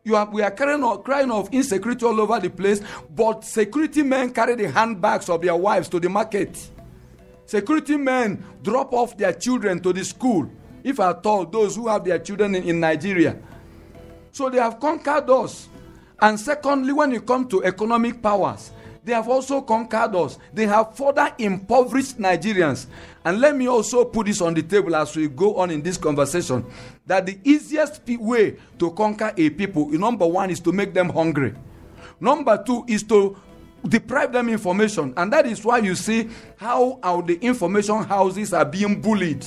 [0.04, 2.82] You are, we are carrying crying of insecurity all over the place,
[3.16, 6.70] but security men carry the handbags of their wives to the market.
[7.50, 10.48] Security men drop off their children to the school,
[10.84, 13.36] if at all, those who have their children in, in Nigeria.
[14.30, 15.68] So they have conquered us.
[16.22, 18.70] And secondly, when you come to economic powers,
[19.02, 20.38] they have also conquered us.
[20.54, 22.86] They have further impoverished Nigerians.
[23.24, 25.96] And let me also put this on the table as we go on in this
[25.98, 26.64] conversation
[27.06, 31.52] that the easiest way to conquer a people, number one, is to make them hungry.
[32.20, 33.36] Number two is to
[33.86, 35.12] deprive them information.
[35.16, 39.46] And that is why you see how, how the information houses are being bullied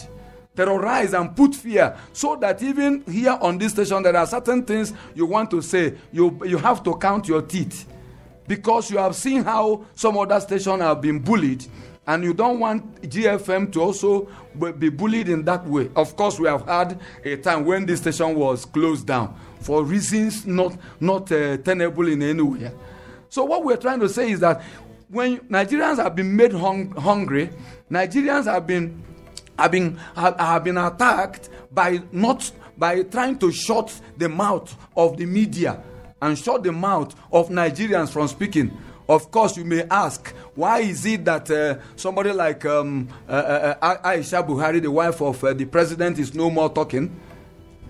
[0.55, 4.93] terrorize and put fear so that even here on this station there are certain things
[5.15, 7.87] you want to say you you have to count your teeth
[8.47, 11.65] because you have seen how some other stations have been bullied
[12.05, 14.27] and you don't want GFM to also
[14.77, 15.89] be bullied in that way.
[15.95, 20.45] Of course, we have had a time when this station was closed down for reasons
[20.45, 22.71] not not uh, tenable in any way.
[23.33, 24.61] So what we're trying to say is that
[25.09, 27.49] when Nigerians have been made hung- hungry,
[27.89, 29.03] Nigerians have been
[29.57, 35.17] have been have, have been attacked by not by trying to shut the mouth of
[35.17, 35.81] the media
[36.21, 38.71] and shut the mouth of Nigerians from speaking.
[39.09, 43.75] Of course, you may ask, why is it that uh, somebody like um, uh, uh,
[43.81, 47.09] uh Aisha Buhari, the wife of uh, the president, is no more talking?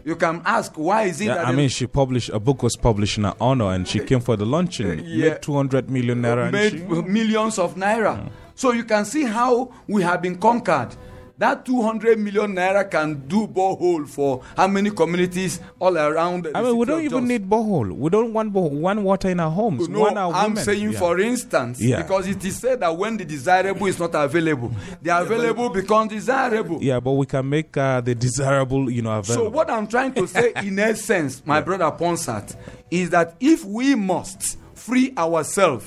[0.05, 1.47] You can ask, why is it yeah, that.
[1.47, 4.35] I mean, she published, a book was published in her honor and she came for
[4.35, 6.51] the luncheon, yeah, made 200 million naira.
[6.51, 8.17] Made millions of naira.
[8.17, 8.31] Mm.
[8.55, 10.95] So you can see how we have been conquered.
[11.43, 16.47] That 200 million naira can do borehole for how many communities all around.
[16.55, 17.91] I mean, we don't even need borehole.
[17.91, 18.79] We don't want borehole.
[18.79, 19.89] one water in our homes.
[19.89, 20.63] No, one our I'm women.
[20.63, 20.99] saying, Yeah.
[20.99, 22.01] for instance, Yeah.
[22.01, 26.79] because it is said that when the desirable is not available, the available becomes desirable.
[26.81, 29.45] Yeah, but we can make uh, the desirable, you know, available.
[29.45, 32.55] So what I'm trying to say, in essence, my brother Ponsat,
[32.89, 35.85] is that if we must free ourselves,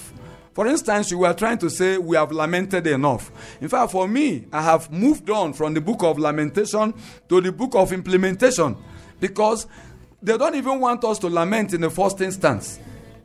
[0.56, 3.30] for instance, you were trying to say we have lamented enough.
[3.60, 6.94] In fact, for me, I have moved on from the book of lamentation
[7.28, 8.74] to the book of implementation
[9.20, 9.66] because
[10.22, 12.80] they don't even want us to lament in the first instance.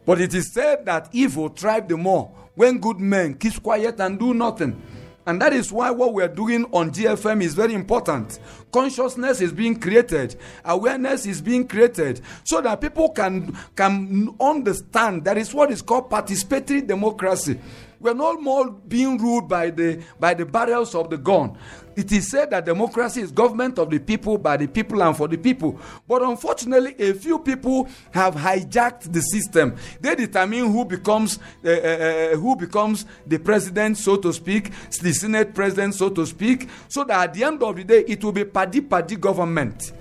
[0.06, 4.20] But it is said that evil thrive the more when good men keep quiet and
[4.20, 4.82] do nothing.
[5.28, 8.40] And that is why what we are doing on GFM is very important.
[8.72, 15.38] Consciousness is being created, awareness is being created, so that people can can understand that
[15.38, 17.60] is what is called participatory democracy.
[18.00, 21.56] We're no more being ruled by the by the barrels of the gun.
[21.96, 25.28] It is said that democracy is government of the people, by the people, and for
[25.28, 25.80] the people.
[26.08, 29.76] But unfortunately, a few people have hijacked the system.
[30.00, 35.54] They determine who becomes uh, uh, who becomes the president, so to speak, the senate
[35.54, 38.46] president, so to speak, so that at the end of the day, it will be
[38.46, 39.92] party party government.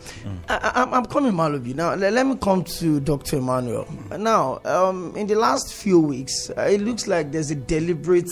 [0.49, 1.75] I, I'm, I'm coming, Malubi.
[1.75, 3.37] Now, let, let me come to Dr.
[3.39, 3.87] Emmanuel.
[4.19, 8.31] Now, um, in the last few weeks, uh, it looks like there's a deliberate,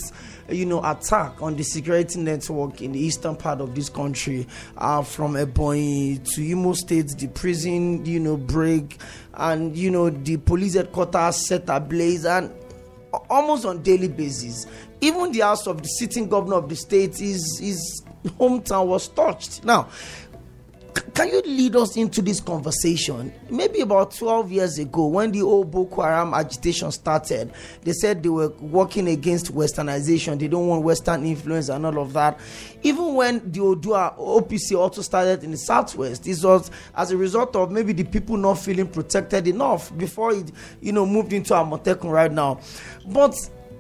[0.49, 5.03] you know, attack on the security network in the eastern part of this country, uh,
[5.03, 8.99] from Ebonyi to Imo State, the prison, you know, break,
[9.35, 12.53] and you know, the police headquarters set ablaze, and
[13.31, 14.67] almost on daily basis.
[15.01, 18.03] Even the house of the sitting governor of the state, his his
[18.39, 19.65] hometown was touched.
[19.65, 19.89] Now,
[21.15, 23.33] can you lead us into this conversation?
[23.51, 28.29] Maybe about 12 years ago, when the old Boko Haram agitation started, they said they
[28.29, 30.39] were working against westernization.
[30.39, 32.39] They don't want Western influence and all of that.
[32.83, 37.57] Even when the Odua OPC also started in the southwest, this was as a result
[37.57, 42.11] of maybe the people not feeling protected enough before it, you know, moved into Amotekun
[42.11, 42.61] right now.
[43.07, 43.35] But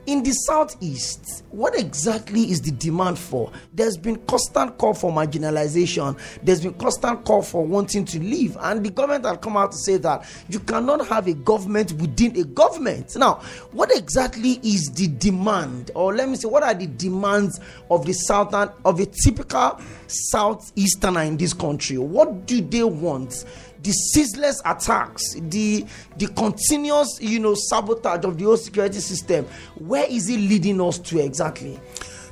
[0.09, 3.53] in the southeast, what exactly is the demand for?
[3.75, 6.19] There's been constant call for marginalization.
[6.43, 9.77] There's been constant call for wanting to leave, and the government have come out to
[9.77, 13.17] say that you cannot have a government within a government.
[13.17, 13.43] Now,
[13.73, 18.15] what exactly is the demand, or let me say, what are the demands of the
[18.15, 21.99] southern of a typical southeasterner in this country?
[21.99, 23.45] What do they want?
[23.83, 25.85] The ceaseless attacks, the
[26.17, 29.47] the continuous, you know, sabotage of the whole security system.
[29.77, 31.79] Where is it leading us to exactly?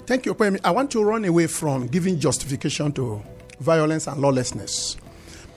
[0.07, 0.61] Thank you, Kwemi.
[0.65, 3.23] I want to run away from giving justification to
[3.61, 4.97] violence and lawlessness.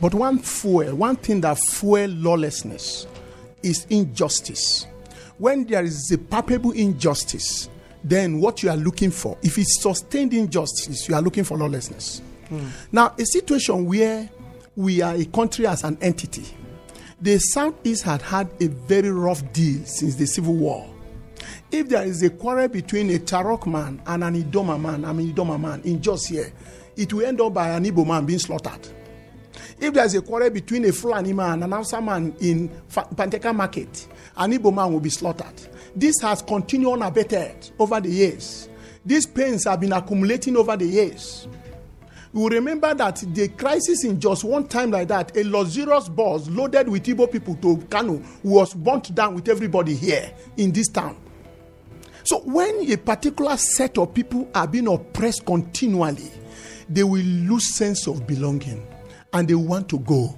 [0.02, 3.06] But one fuel, one thing that fuel lawlessness
[3.62, 4.88] is injustice.
[5.38, 7.69] When there is a palpable injustice,
[8.04, 12.21] then what you are looking for, if it's sustained injustice, you are looking for lawlessness.
[12.47, 12.67] Hmm.
[12.91, 14.30] Now, a situation where
[14.80, 16.46] we are a country as an entity,
[17.22, 20.89] the Southeast had had a very rough deal since the Civil War.
[21.70, 25.34] If there is a quarrel between a Tarok man and an Idoma man, I mean
[25.36, 26.54] Idoma man in just here,
[26.96, 28.88] it will end up by an Igbo man being slaughtered.
[29.82, 33.54] If there is a quarrel between a Fulani man and an Hausa man in Panteka
[33.54, 35.60] market, an Igbo man will be slaughtered.
[35.94, 38.70] This has continued unabated over the years.
[39.06, 41.50] These pains have been accumulating over the years.
[42.32, 46.88] Will remember that the crisis in just one time like that, a luxurious bus loaded
[46.88, 51.18] with Igbo people to Kano was burnt down with everybody here in this town.
[52.24, 56.32] So when a particular set of people are being oppressed continually,
[56.88, 58.86] they will lose sense of belonging
[59.34, 60.36] and they want to go.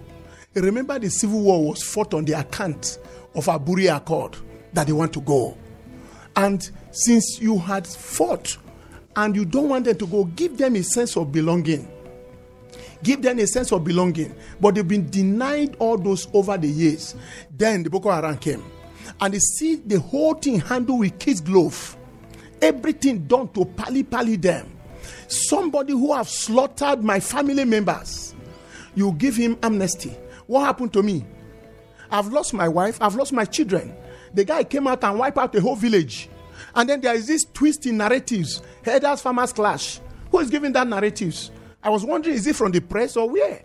[0.54, 3.00] Remember the civil war was fought on the account
[3.36, 4.38] of Aburi Accord
[4.74, 5.58] that they want to go.
[6.38, 8.58] And since you had fought
[9.16, 11.90] and you don't want them to go, give them a sense of belonging.
[13.04, 14.36] Give them a sense of belonging.
[14.60, 17.16] But they've been denied all those over the years.
[17.56, 18.64] Then the Boko Haram came.
[19.20, 21.98] And they see the whole thing handled with kids' glove.
[22.62, 24.78] Everything done to pally pally them.
[25.28, 28.36] Somebody who have slaughtered my family members,
[28.94, 30.16] you give him amnesty.
[30.46, 31.26] What happened to me?
[32.12, 33.96] I've lost my wife, I've lost my children.
[34.34, 36.30] The guy came out and wiped out the whole village.
[36.76, 38.62] And then there is this twist in narratives.
[38.84, 40.00] Headers farmers clash.
[40.32, 41.52] Who is giving that narratives?
[41.84, 43.64] I was wondering, is it from the press or where?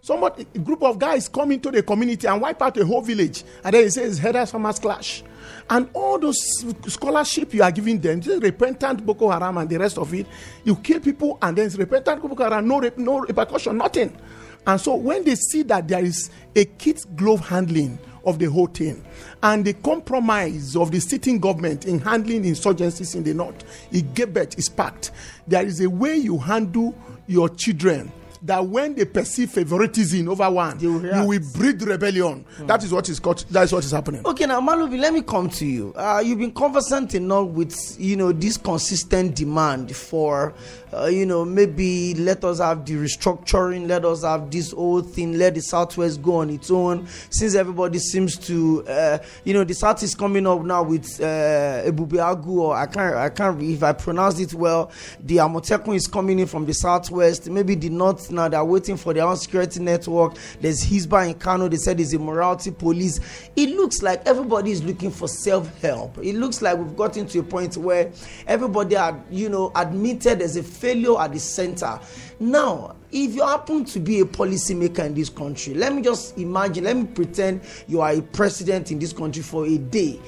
[0.00, 3.42] Somebody, a group of guys come into the community and wipe out a whole village.
[3.64, 5.24] And then it says headers farmers clash.
[5.68, 6.38] And all those
[6.86, 10.26] scholarship you are giving them, this repentant Boko Haram and the rest of it,
[10.64, 14.16] you kill people and then it's repentant Boko Haram, no, no repercussion, nothing.
[14.66, 18.66] And so when they see that there is a kid's glove handling of the whole
[18.66, 19.02] thing.
[19.42, 24.68] And the compromise of the sitting government in handling insurgencies in the north, Igebet is
[24.68, 25.12] packed.
[25.46, 26.94] There is a way you handle
[27.26, 28.12] your children
[28.46, 32.44] that when they perceive favoritism over one, you will breed rebellion.
[32.60, 33.44] That is what is got.
[33.50, 34.24] That is what is happening.
[34.24, 35.92] Okay, now Malubi, let me come to you.
[35.94, 40.54] Uh, you've been conversant enough with you know this consistent demand for,
[40.92, 45.36] uh, you know, maybe let us have the restructuring, let us have this whole thing,
[45.38, 47.06] let the Southwest go on its own.
[47.30, 51.82] Since everybody seems to, uh, you know, the South is coming up now with uh,
[52.46, 56.46] or I can't, I can't, if I pronounce it well, the Amotekun is coming in
[56.46, 57.48] from the Southwest.
[57.50, 60.36] Maybe the North now they're waiting for their own security network.
[60.60, 61.68] There's Hisba in Kano.
[61.68, 63.20] They said a morality police.
[63.56, 66.18] It looks like everybody is looking for self-help.
[66.18, 68.12] It looks like we've gotten to a point where
[68.46, 71.98] everybody had, you know, admitted there's a failure at the center.
[72.38, 76.84] Now, if you happen to be a policymaker in this country, let me just imagine,
[76.84, 80.20] let me pretend you are a president in this country for a day.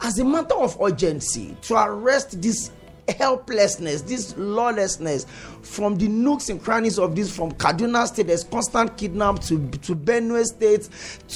[0.00, 2.72] As a matter of urgency, to arrest this
[3.08, 5.26] helplessness, this lawlessness
[5.62, 9.94] from the nooks and crannies of this, from Kaduna State, there's constant kidnap to, to
[9.94, 10.88] Benue State,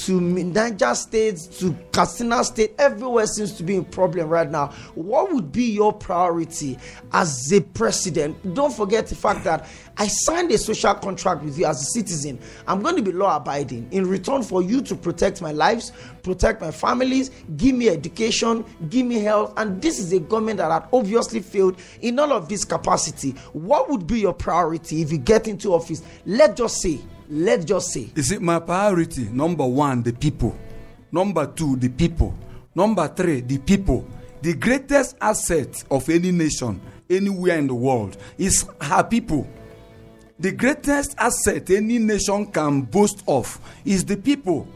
[0.05, 2.73] to Niger State, to Katsina State.
[2.77, 4.67] Everywhere seems to be a problem right now.
[4.95, 6.77] What would be your priority
[7.13, 8.53] as a president?
[8.53, 9.67] Don't forget the fact that
[9.99, 12.39] I signed a social contract with you as a citizen.
[12.67, 16.61] I'm going to be law abiding in return for you to protect my lives, protect
[16.61, 19.53] my families, give me education, give me health.
[19.57, 23.31] And this is a government that had obviously failed in all of this capacity.
[23.53, 26.03] What would be your priority if you get into office?
[26.25, 28.11] Let's just say, let's just say.
[28.15, 30.55] Is it my priority number one, the people.
[31.11, 32.37] Number two, the people.
[32.75, 34.07] Number three, the people.
[34.41, 36.79] The greatest asset of any nation,
[37.09, 39.47] anywhere in the world, is her people.
[40.39, 44.67] The greatest asset any nation can boast of is the people.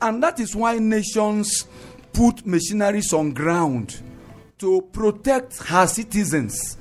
[0.00, 1.66] And that is why nations
[2.12, 4.02] put machineries on ground
[4.58, 6.76] to protect her citizens.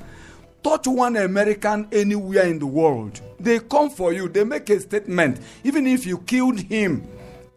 [0.62, 3.22] Touch one American anywhere in the world.
[3.40, 5.40] They come for you, they make a statement.
[5.64, 7.08] Even if you killed him,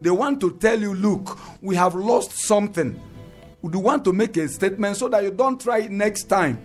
[0.01, 3.01] they want to tell you, look, we have lost something.
[3.63, 6.65] We want to make a statement so that you don't try it next time.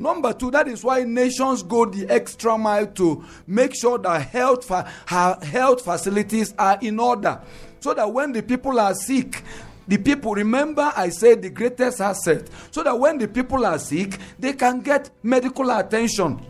[0.00, 4.64] Number two, that is why nations go the extra mile to make sure that health,
[4.64, 7.38] fa- health facilities are in order.
[7.80, 9.42] So that when the people are sick,
[9.86, 14.18] the people, remember I said the greatest asset, so that when the people are sick,
[14.38, 16.46] they can get medical attention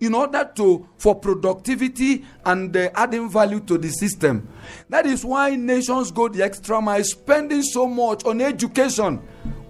[0.00, 4.48] in order to for productivity and uh, adding value to the system.
[4.88, 9.20] That is why nations go the extra mile, spending so much on education.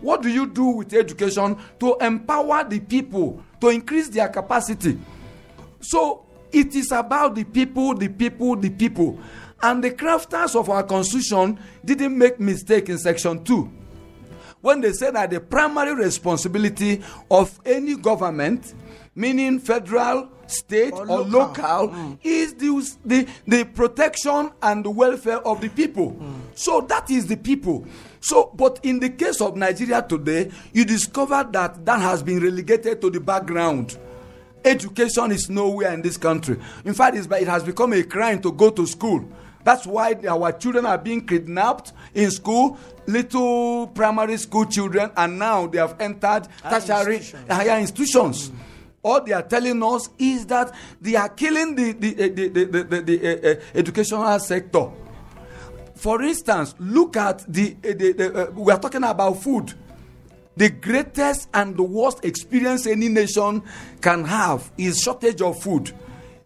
[0.05, 4.99] What do you do with education to empower the people to increase their capacity?
[5.81, 9.19] So it is about the people, the people, the people.
[9.63, 13.71] And the crafters of our constitution didn't make mistake in section 2
[14.61, 18.75] when they say that the primary responsibility of any government
[19.15, 21.89] meaning federal state or, Or local, local.
[21.89, 22.19] Mm.
[22.23, 26.41] is the, the the protection and the welfare of the people mm.
[26.55, 27.87] so that is the people
[28.25, 33.01] so but in the case of nigeria today you discover that that has been relegated
[33.03, 33.99] to the background.
[34.65, 36.57] Education is nowhere in this country.
[36.87, 39.29] In fact it's, it has become a crime to go to school.
[39.63, 45.67] That's why our children are being kidnapped in school little primary school children and now
[45.67, 47.53] they have entered tertiary institutions.
[47.53, 48.53] higher institutions.
[49.03, 52.85] All they are telling us is that they are killing the the the the, the,
[52.85, 54.91] the, the uh, uh, educational sector
[55.95, 59.73] for instance look at the, uh, the, the uh, we are talking about food.
[60.57, 63.63] The greatest and the worst experience any nation
[64.01, 65.93] can have is shortage of food.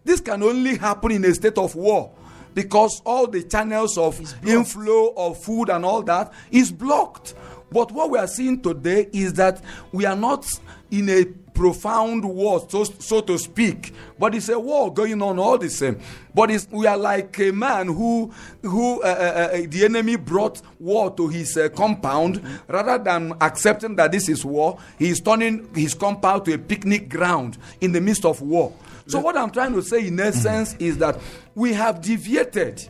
[0.02, 2.10] This can only happen in a state of war
[2.54, 7.34] because all the channels of inflow of food and all that is blocked.
[7.70, 10.46] But what we are seeing today is that we are not
[10.90, 11.26] in a
[11.58, 13.92] profound war so, so to speak.
[14.16, 15.98] But it's a war going on all the same.
[16.32, 20.62] But it's, we are like a man who who uh, uh, uh, the enemy brought
[20.78, 22.40] war to his uh, compound.
[22.68, 27.08] Rather than accepting that this is war he is turning his compound to a picnic
[27.08, 28.72] ground in the midst of war.
[29.08, 31.18] So what i'm trying to say in essence is that
[31.56, 32.86] we have deviated.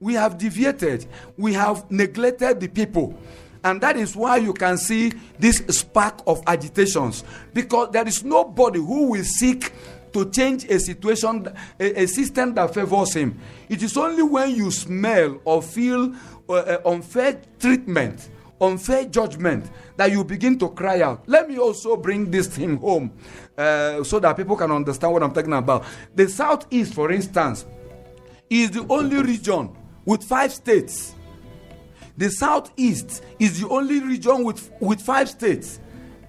[0.00, 1.06] We have deviated.
[1.36, 3.16] We have neglected the people
[3.64, 7.24] and that is why you can see this spark of agitations.
[7.52, 9.72] Because there is nobody who will seek
[10.12, 11.48] to change a situation
[11.80, 13.38] a, a system that favors him.
[13.68, 16.14] It is only when you smell or feel
[16.48, 18.28] uh, uh, unfair treatment
[18.60, 21.24] unfair judgment that you begin to cry out.
[21.26, 23.12] Let me also bring this thing home
[23.58, 25.84] uh, so that people can understand what i'm talking about.
[26.14, 27.66] The southeast for instance
[28.48, 31.14] is the only region with five states
[32.16, 35.80] the southeast is the only region with with five states.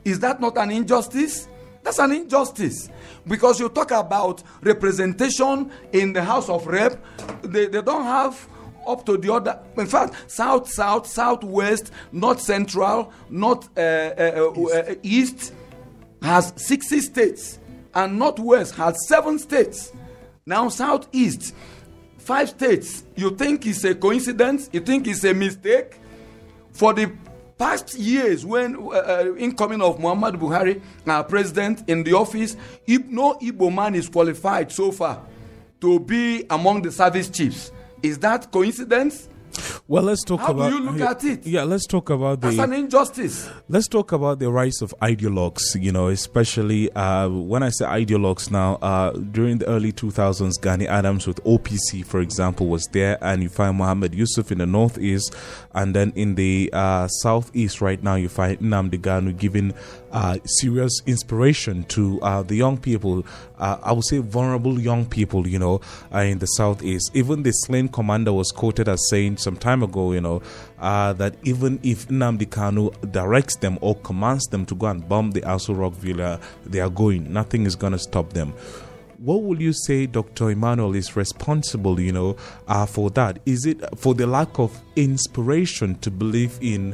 [0.06, 1.48] Is that not an injustice?
[1.84, 2.90] That's an injustice
[3.28, 7.04] because you talk about representation in the House of Rep,
[7.42, 8.48] they, they don't have
[8.88, 9.60] up to the other.
[9.78, 15.54] In fact, south, south, southwest, north central, north uh, uh, uh, east
[16.22, 17.60] has 60 states,
[17.94, 19.92] and northwest has seven states.
[20.46, 21.54] Now, southeast,
[22.24, 23.04] five states.
[23.16, 24.70] You think it's a coincidence?
[24.74, 26.00] You think it's a mistake?
[26.72, 27.12] For the
[27.58, 32.56] past years, when uh, uh, incoming of Muhammad Buhari, our president in the office,
[32.88, 35.22] no Igbo man is qualified so far
[35.82, 37.72] to be among the service chiefs.
[38.02, 39.30] Is that coincidence?
[39.88, 40.70] Well, let's talk How about.
[40.72, 41.46] do you look at it?
[41.46, 42.64] Yeah, let's talk about That's the.
[42.64, 43.50] an injustice.
[43.70, 48.52] Let's talk about the rise of ideologues, you know, especially uh, when I say ideologues
[48.52, 53.44] now, uh, during the early 2000s, Gani Adams with OPC, for example, was there, and
[53.44, 55.36] you find Mohammed Yusuf in the northeast,
[55.74, 59.74] and then in the uh, southeast right now, you find Nnamdi Kanu giving
[60.12, 63.26] uh, serious inspiration to uh, the young people,
[63.58, 65.82] uh, I would say vulnerable young people, you know,
[66.14, 67.12] uh, in the southeast.
[67.16, 70.42] Even the slain commander was quoted as saying some time ago, you know,
[70.80, 75.32] uh, that even if Nnamdi Kanu directs them or commands them to go and bomb
[75.32, 77.32] the Aso Rock Villa, they are going.
[77.32, 78.54] Nothing is going to stop them.
[79.20, 80.50] What will you say, Dr.
[80.52, 82.36] Emmanuel, is responsible, you know,
[82.68, 83.40] uh, for that?
[83.46, 86.94] Is it for the lack of inspiration to believe in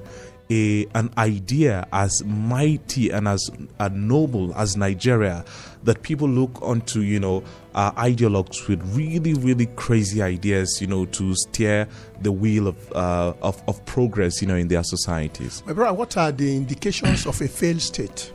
[0.51, 5.45] a, an idea as mighty and as uh, noble as Nigeria
[5.83, 7.43] that people look onto, you know,
[7.79, 11.87] uh, ideologues with really, really crazy ideas, you know, to steer
[12.19, 15.63] the wheel of, uh, of, of progress, you know, in their societies?
[15.65, 18.33] My brother, what are the indications of a failed state?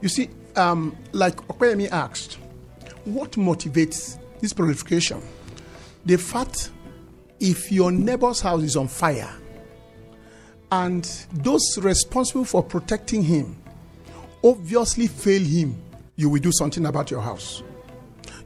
[0.00, 2.38] You see, um, like Okwemi asked,
[3.06, 5.20] what motivates this proliferation?
[6.06, 6.70] The fact
[7.40, 9.34] if your neighbor's house is on fire
[10.70, 13.60] and those responsible for protecting him
[14.44, 15.76] obviously fail him,
[16.14, 17.64] you will do something about your house.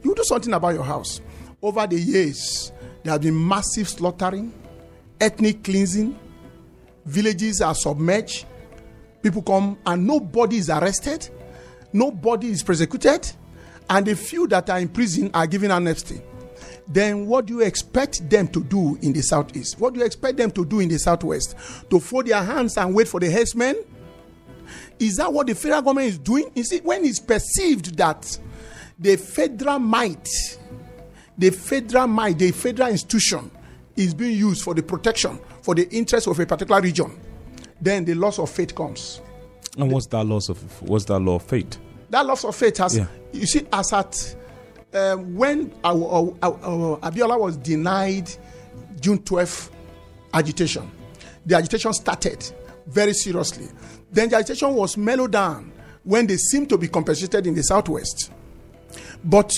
[0.05, 1.19] You do something about your house.
[1.63, 4.53] Over the years, there have been massive slaughtering,
[5.19, 6.15] ethnic cleansing,
[7.07, 8.45] villages are submerged,
[9.23, 11.27] people come and nobody is arrested,
[11.91, 13.31] nobody is prosecuted,
[13.89, 16.21] and the few that are in prison are given amnesty.
[16.87, 19.79] Then what do you expect them to do in the southeast?
[19.79, 21.55] What do you expect them to do in the southwest?
[21.89, 23.75] To fold their hands and wait for the herdsmen?
[24.99, 26.51] Is that what the federal government is doing?
[26.53, 28.37] You see, when it's perceived that
[28.99, 30.27] the federal might,
[31.37, 33.51] the federal might, the federal institution
[33.95, 37.17] is being used for the protection, for the interest of a particular region,
[37.81, 39.21] then the loss of faith comes.
[39.77, 41.77] And what's that loss of what's that law of fate?
[42.09, 43.07] That loss of faith has, Yeah.
[43.33, 44.35] you see, as at
[44.93, 48.29] um, when our, our, our, Abiola was denied
[49.01, 49.69] June 12th
[50.33, 50.89] agitation,
[51.45, 52.49] the agitation started
[52.87, 53.67] very seriously.
[54.11, 55.73] Then the agitation was mellowed down
[56.03, 58.31] when they seemed to be compensated in the southwest.
[59.23, 59.51] But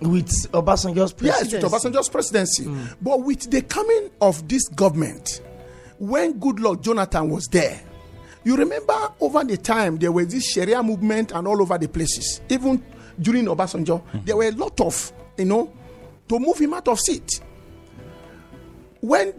[0.00, 1.56] with Obasanjo's presidency.
[1.56, 2.64] Yes, with Obasanjo's presidency.
[2.64, 2.84] Hmm.
[3.00, 5.42] But with the coming of this government,
[5.98, 7.80] when Goodluck Jonathan was there,
[8.44, 12.40] you remember over the time there was this Sharia movement and all over the places.
[12.48, 12.82] Even
[13.20, 14.18] during Obasanjo, hmm.
[14.24, 15.72] there were a lot of, you know,
[16.28, 17.40] to move him out of seat.
[19.00, 19.32] When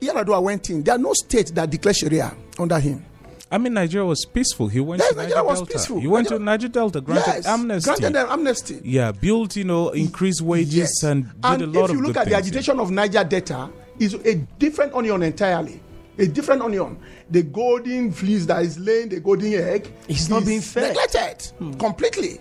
[0.00, 3.04] Yaradua went in, there are no states that declared Sharia under him.
[3.50, 4.68] I mean, Nigeria was peaceful.
[4.68, 5.72] He went Yes, to Niger Nigeria was Delta.
[5.72, 6.00] peaceful.
[6.00, 7.88] He went to Nigeria- Niger Delta, granted yes, amnesty.
[7.88, 8.80] Granted them amnesty.
[8.84, 11.02] yeah, built, you know, increased wages Yes.
[11.02, 13.70] and did and a lot if you of look at the agitation of Niger Delta,
[13.98, 15.80] is a different onion entirely.
[16.18, 16.98] A different onion.
[17.30, 20.88] The golden fleece that is laying the golden egg It's not is being fed.
[20.94, 22.40] neglected completely.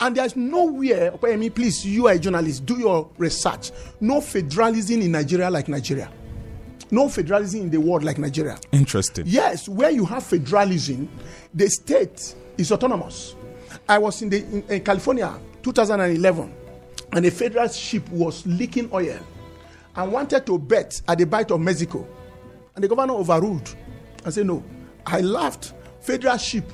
[0.00, 3.70] And there's nowhere, Opeyemi, please, you are a journalist, do your research.
[4.00, 6.10] No federalism in Nigeria like Nigeria.
[6.92, 8.58] No federalism in the world like Nigeria.
[8.70, 9.24] Interesting.
[9.26, 11.08] Yes, where you have federalism,
[11.54, 13.34] the state is autonomous.
[13.88, 16.54] I was in, the, in, in California 2011,
[17.12, 19.18] and a federal ship was leaking oil
[19.96, 22.06] and wanted to bet at the Bight of Mexico.
[22.74, 23.74] And the governor overruled
[24.24, 24.62] and said, No.
[25.06, 25.72] I laughed.
[26.00, 26.70] Federal ship.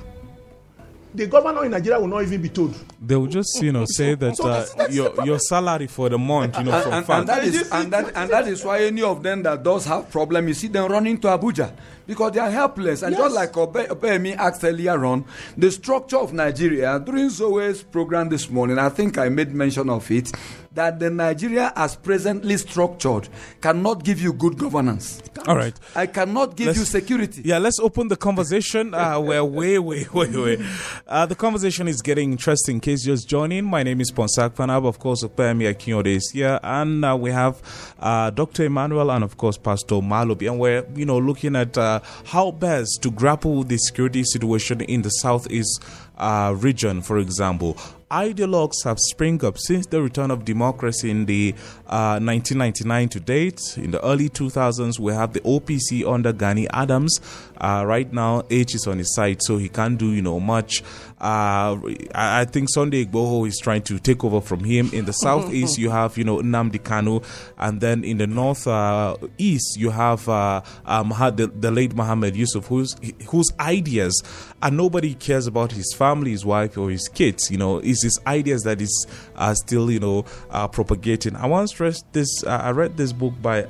[1.15, 2.75] The governor in Nigeria will not even be told.
[3.01, 5.27] They will just, you know, say that So uh, that's- that's your problem.
[5.27, 8.11] your salary for the month, you know, and, from and, and that is and that
[8.15, 11.17] and that is why any of them that does have problem, you see them running
[11.21, 11.71] to Abuja
[12.05, 13.01] because they are helpless.
[13.03, 13.21] And Yes.
[13.21, 15.23] just like Obe, Opeyemi asked earlier on,
[15.55, 20.09] the structure of Nigeria during Zoe's program this morning, I think I made mention of
[20.11, 20.31] it,
[20.73, 23.29] that the Nigeria as presently structured
[23.61, 25.21] cannot give you good governance.
[25.47, 25.73] All right.
[25.95, 27.43] I cannot give Let's- you security.
[27.45, 28.93] Yeah, let's open the conversation.
[28.93, 30.65] Uh, we're way, way, way, way.
[31.07, 32.79] Uh, the conversation is getting interesting.
[32.89, 34.83] Case just joining, my name is Ponsak Fanab.
[34.87, 37.61] Of course, Opeyemi Akinyode is here, and uh, we have
[37.99, 38.65] uh, Dr.
[38.65, 40.49] Emmanuel and, of course, Pastor Malobi.
[40.49, 44.81] And we're, you know, looking at uh, how best to grapple with the security situation
[44.81, 45.83] in the southeast
[46.17, 47.77] uh, region, for example
[48.11, 51.53] ideologues have sprung up since the return of democracy in the
[51.87, 53.77] uh, 1999 to date.
[53.77, 57.19] In the early 2000s, we have the OPC under Gani Adams.
[57.57, 60.83] Uh, right now, H is on his side, so he can't do you know much.
[61.19, 61.77] Uh,
[62.15, 64.89] I, think Sunday Igboho is trying to take over from him.
[64.93, 67.23] In the southeast, you have you know Nnamdi Kanu,
[67.57, 72.35] and then in the north uh, east, you have uh, um, the, the late Muhammad
[72.35, 72.95] Yusuf, whose
[73.27, 74.23] whose ideas
[74.61, 77.49] and nobody cares about his family, his wife, or his kids.
[77.49, 81.35] You know, it's his ideas that is uh, still you know uh, propagating.
[81.35, 82.43] I once read this.
[82.43, 83.67] Uh, I read this book by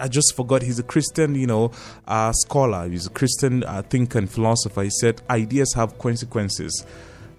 [0.00, 1.72] I just forgot he's a Christian, you know,
[2.06, 2.88] uh, scholar.
[2.88, 4.82] He's a Christian uh, thinker and philosopher.
[4.82, 6.84] He said ideas have consequences.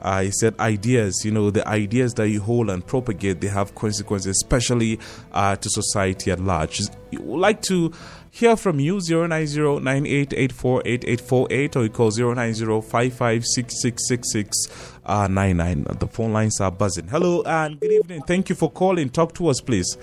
[0.02, 3.76] Uh, he said ideas, you know, the ideas that you hold and propagate, they have
[3.76, 5.00] consequences, especially
[5.32, 6.82] uh, to society at large.
[7.12, 7.94] We would like to
[8.32, 12.66] hear from you 090 or you call 090
[15.06, 17.08] uh, The phone lines are buzzing.
[17.08, 18.24] Hello and good evening.
[18.24, 19.10] Thank you for calling.
[19.10, 19.98] Talk to us, please.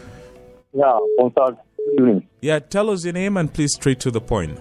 [0.72, 1.56] Yeah, good
[1.94, 2.27] evening.
[2.40, 4.60] Yeah, tell us your name and please straight to the point.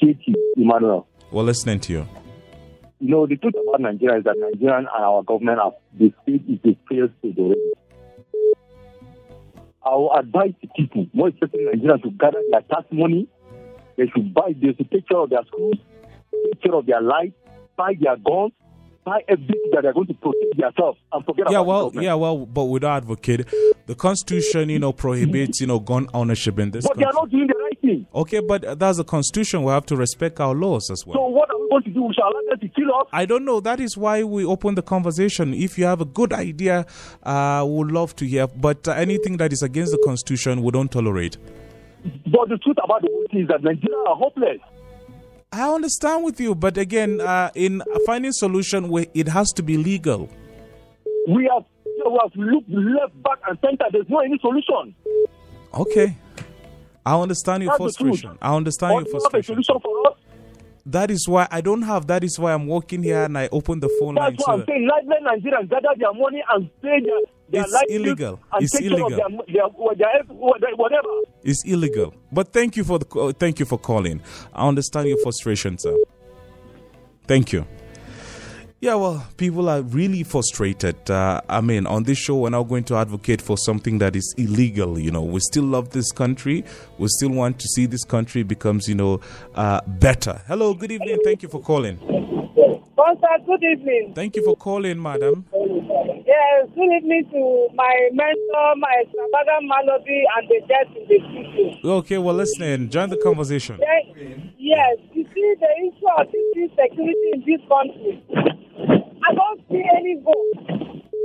[0.00, 1.08] JT Emmanuel.
[1.32, 2.06] We're listening to you.
[3.00, 6.42] You know, the truth about Nigeria is that Nigeria and our government have the state
[6.48, 7.60] is a failed state already.
[9.84, 13.28] I will advise the people, more especially Nigerians, to gather their tax money.
[13.96, 15.76] They should buy, they should take care of their schools,
[16.32, 17.32] take care of their life,
[17.76, 18.52] buy their guns,
[19.04, 22.46] buy everything that they're going to protect themselves and forget yeah, about well, yeah, well,
[22.46, 23.46] but with advocate,
[23.86, 26.84] the Constitution, you know, prohibits, you know, gun ownership in this.
[26.84, 27.04] But country.
[27.04, 28.06] they are not doing the right thing.
[28.14, 29.62] Okay, but that's the Constitution.
[29.62, 31.14] We have to respect our laws as well.
[31.16, 32.02] So what are we going to do?
[32.04, 33.06] We shall allow them to kill us?
[33.12, 33.60] I don't know.
[33.60, 35.54] That is why we open the conversation.
[35.54, 36.86] If you have a good idea,
[37.22, 38.46] uh, we would love to hear.
[38.46, 41.36] But uh, anything that is against the Constitution, we don't tolerate.
[42.04, 44.58] But the truth about the is that Nigeria are hopeless.
[45.54, 50.28] I understand with you, but again, uh, in finding solution, it has to be legal.
[51.28, 53.84] We have, we have looked left, back, and center.
[53.92, 54.94] There's no any solution.
[55.72, 56.16] Okay,
[57.06, 58.36] I understand your That's frustration.
[58.42, 59.54] I understand or your you frustration.
[59.54, 60.18] Have a solution for us?
[60.86, 62.08] That is why I don't have.
[62.08, 64.58] That is why I'm working here and I open the phone That's line.
[64.58, 64.88] why I'm saying.
[65.08, 67.20] Let, Nigerians gather their money and pay their
[67.52, 68.40] It's illegal.
[68.58, 69.10] It's illegal.
[69.10, 70.22] their, their, their,
[70.60, 71.08] their whatever.
[71.42, 72.14] It's illegal.
[72.32, 74.20] But thank you for the call- thank you for calling.
[74.52, 75.96] I understand your frustration, sir.
[77.26, 77.66] Thank you.
[78.80, 81.10] Yeah, well, people are really frustrated.
[81.10, 84.34] Uh, I mean, on this show, we're not going to advocate for something that is
[84.36, 84.98] illegal.
[84.98, 86.64] You know, we still love this country.
[86.98, 89.20] We still want to see this country becomes, you know,
[89.54, 90.42] uh, better.
[90.46, 91.18] Hello, good evening.
[91.24, 91.96] Thank you for calling.
[92.94, 94.12] Pastor, good evening.
[94.14, 95.46] Thank you for calling, madam.
[96.34, 101.90] Yes, good evening to my mentor, my extravagant Malobi, and the death in the studio.
[102.02, 102.90] Okay, well, listening.
[102.90, 103.78] Join the conversation.
[103.78, 108.18] Then, yes, you see the issue of this insecurity in this country.
[109.22, 110.58] I don't see any vote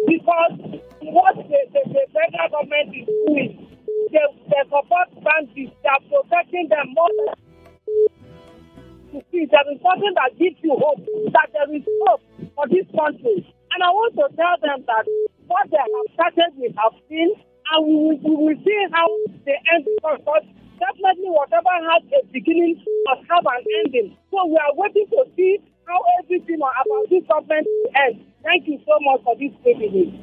[0.05, 3.65] because what the, the, the federal government is doing,
[4.13, 7.33] they, they support bandits, they are protecting them more than
[9.33, 11.01] there is something that gives you hope,
[11.33, 12.21] that there is hope
[12.53, 13.41] for this country.
[13.71, 15.05] And I want to tell them that
[15.47, 17.33] what they have started, we have seen,
[17.73, 19.07] and we will, we will see how
[19.45, 20.45] they end because
[20.79, 24.17] definitely whatever has a beginning must have an ending.
[24.31, 28.25] So we are waiting to see how everything about this government will end.
[28.43, 30.13] Thank you so much for this privilege.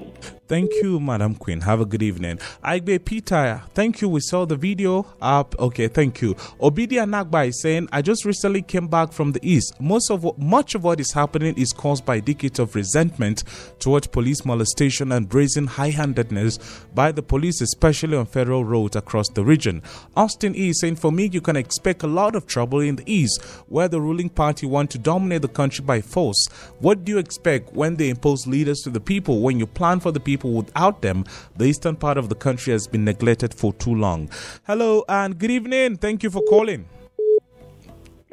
[0.49, 1.61] Thank you, Madam Queen.
[1.63, 2.39] Have a good evening.
[2.63, 4.09] Aigbe Peter, thank you.
[4.09, 5.57] We saw the video up.
[5.59, 6.35] Okay, thank you.
[6.61, 9.75] Obidia Nagba is saying, I just recently came back from the east.
[9.81, 13.43] Most of what, much of what is happening is caused by decades of resentment
[13.81, 16.59] towards police molestation and brazen high-handedness
[16.95, 19.83] by the police, especially on federal roads across the region.
[20.17, 23.13] Austin E is saying, for me, you can expect a lot of trouble in the
[23.13, 26.47] east, where the ruling party want to dominate the country by force.
[26.79, 29.41] What do you expect when they impose leaders to the people?
[29.41, 31.25] When you plan for the people without them,
[31.57, 34.31] the eastern part of the country has been neglected for too long.
[34.67, 35.97] Hello and good evening.
[35.97, 36.87] Thank you for calling.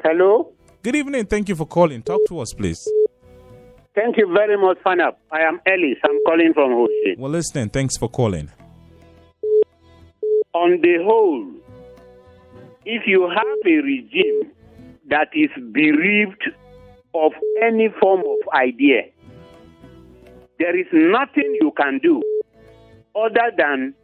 [0.02, 0.52] Hello.
[0.82, 1.26] Good evening.
[1.26, 2.02] Thank you for calling.
[2.02, 2.86] Talk to us, please.
[3.94, 5.14] Thank you very much, Fanap.
[5.30, 5.96] I am Ellis.
[6.04, 7.14] I'm calling from Hoshi.
[7.16, 7.70] Well, listening.
[7.70, 8.50] Thanks for calling.
[10.52, 11.46] On the whole,
[12.84, 14.50] if you have a regime
[15.08, 16.42] that is bereaved
[17.14, 19.02] of any form of idea,
[20.58, 22.22] there is nothing you can do
[23.16, 23.94] other than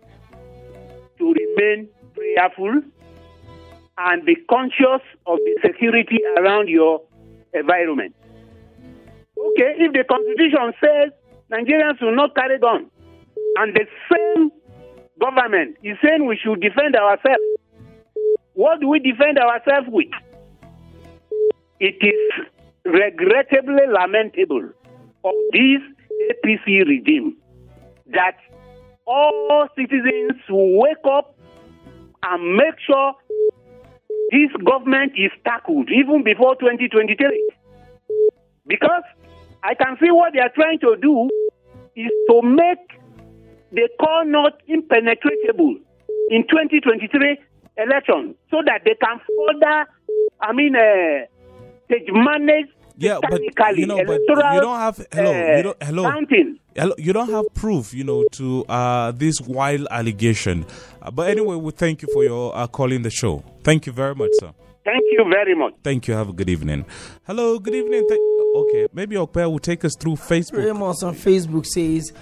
[1.19, 2.83] to remain prayerful
[3.99, 7.03] and be conscious of the security around your
[7.55, 8.15] environment.
[9.39, 11.13] Okay, if the constitution says
[11.51, 12.91] Nigerians will not carry guns,
[13.57, 14.51] And the same
[15.21, 17.43] government is saying we should defend ourselves.
[18.55, 20.09] What do we defend ourselves with?
[21.81, 22.47] It is
[22.85, 24.71] regrettably lamentable
[25.25, 25.81] of this
[26.29, 27.37] APC regime
[28.07, 28.37] that
[29.07, 31.35] all citizens wake up
[32.23, 33.15] and make sure
[34.31, 37.53] this government is tackled even before 2023.
[38.67, 39.03] Because
[39.63, 41.29] I can see what they are trying to do
[41.97, 43.01] is to make
[43.73, 45.77] the core not impenetrable
[46.31, 47.39] in 2023
[47.77, 49.87] election so that they can further,
[50.41, 51.27] I mean, uh,
[52.13, 53.41] manage Yeah, but
[53.77, 56.11] you know, but you don't have hello, uh, you don't hello.
[56.11, 56.59] counting.
[56.77, 60.65] Hello, you don't have proof, you know, to uh, this wild allegation.
[61.03, 63.43] Uh, but anyway, we thank you for your uh, calling the show.
[63.65, 64.53] Thank you very much, sir.
[64.85, 65.75] Thank you very much.
[65.83, 66.15] Thank you.
[66.15, 66.85] Have a good evening.
[67.27, 68.07] Hello, good evening.
[68.09, 68.21] Th-
[68.57, 70.65] okay, maybe Okpe will take us through Facebook.
[70.65, 72.13] Ramos on Facebook says,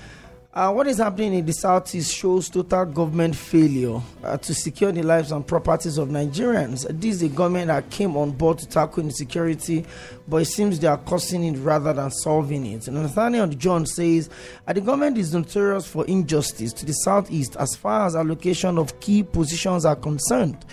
[0.58, 5.04] uh, what is happening in the southeast shows total government failure uh, to secure the
[5.04, 6.84] lives and properties of Nigerians.
[7.00, 9.86] This is a government that came on board to tackle insecurity,
[10.26, 12.88] but it seems they are causing it rather than solving it.
[12.88, 14.30] And Nathaniel John says,
[14.66, 18.98] uh, the government is notorious for injustice to the southeast as far as allocation of
[18.98, 20.64] key positions are concerned.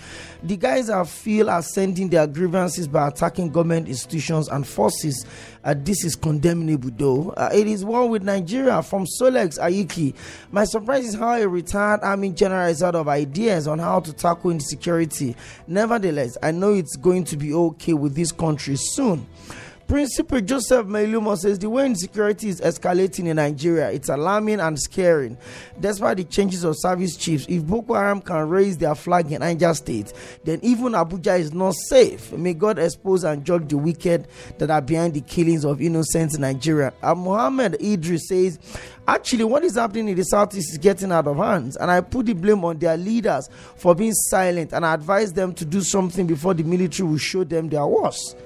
[0.42, 5.24] The guys I feel are sending their grievances by attacking government institutions and forces.
[5.64, 7.30] Uh, this is condemnable, though.
[7.30, 10.14] Uh, it is war with Nigeria from Solex Ayiki.
[10.52, 14.12] My surprise is how a retired army general is out of ideas on how to
[14.12, 15.34] tackle insecurity.
[15.66, 19.26] Nevertheless, I know it's going to be okay with this country soon.
[19.88, 25.38] Principal Joseph Mailumo says the way insecurity is escalating in Nigeria, it's alarming and scaring.
[25.78, 29.72] Despite the changes of service chiefs, if Boko Haram can raise their flag in Niger
[29.74, 30.12] State,
[30.42, 32.32] then even Abuja is not safe.
[32.32, 34.26] May God expose and judge the wicked
[34.58, 36.92] that are behind the killings of innocent Nigerians.
[37.00, 38.58] And Mohammed Idris says,
[39.06, 42.26] Actually, what is happening in the southeast is getting out of hands, and I put
[42.26, 46.26] the blame on their leaders for being silent and I advise them to do something
[46.26, 48.36] before the military will show them their worst.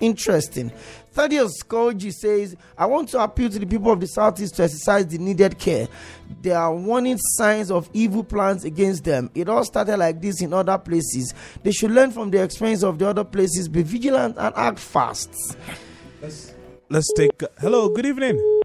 [0.00, 0.70] Interesting.
[1.12, 5.06] Thaddeus Koji says, I want to appeal to the people of the Southeast to exercise
[5.06, 5.88] the needed care.
[6.42, 9.30] There are warning signs of evil plans against them.
[9.34, 11.32] It all started like this in other places.
[11.62, 15.30] They should learn from the experience of the other places, be vigilant, and act fast.
[16.90, 17.32] Let's take.
[17.58, 18.60] Hello, good evening.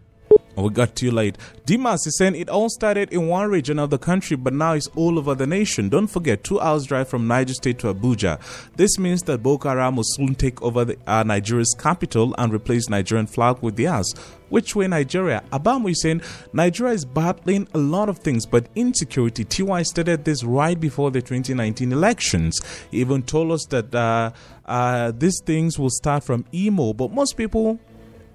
[0.56, 1.38] We got too late.
[1.64, 4.88] Dimas is saying it all started in one region of the country, but now it's
[4.88, 5.88] all over the nation.
[5.88, 8.38] Don't forget, two hours drive from Niger State to Abuja.
[8.76, 12.88] This means that Boko Haram will soon take over the, uh, Nigeria's capital and replace
[12.90, 14.12] Nigerian flag with theirs.
[14.50, 15.42] Which way, Nigeria?
[15.50, 16.20] Abamu is saying
[16.52, 19.44] Nigeria is battling a lot of things, but insecurity.
[19.44, 22.60] TY stated this right before the 2019 elections.
[22.90, 24.32] He even told us that uh,
[24.66, 27.80] uh, these things will start from Imo, but most people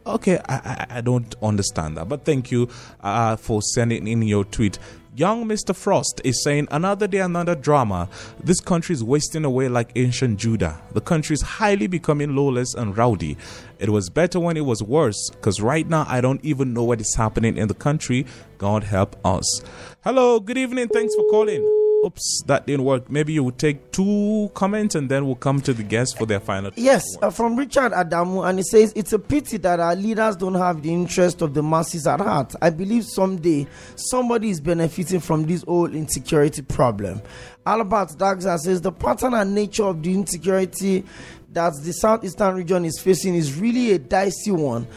[0.07, 2.69] Okay, I, I, I don't understand that, but thank you
[3.01, 4.79] uh, for sending in your tweet.
[5.17, 5.75] Young Mr.
[5.75, 8.07] Frost is saying, Another day, another drama.
[8.41, 10.79] This country is wasting away like ancient Judah.
[10.93, 13.35] The country is highly becoming lawless and rowdy.
[13.79, 17.01] It was better when it was worse, because right now I don't even know what
[17.01, 18.27] is happening in the country.
[18.59, 19.61] God help us.
[20.03, 20.87] Hello, good evening.
[20.87, 21.86] Thanks for calling.
[22.05, 23.09] Oops, that didn't work.
[23.09, 26.39] Maybe you would take two comments and then we'll come to the guests for their
[26.39, 26.71] final.
[26.75, 30.55] Yes, uh, from Richard Adamu, and he says it's a pity that our leaders don't
[30.55, 32.53] have the interest of the masses at heart.
[32.61, 37.21] I believe someday somebody is benefiting from this whole insecurity problem.
[37.65, 41.03] Albert Dagza says the pattern and nature of the insecurity
[41.51, 44.87] that the southeastern region is facing is really a dicey one.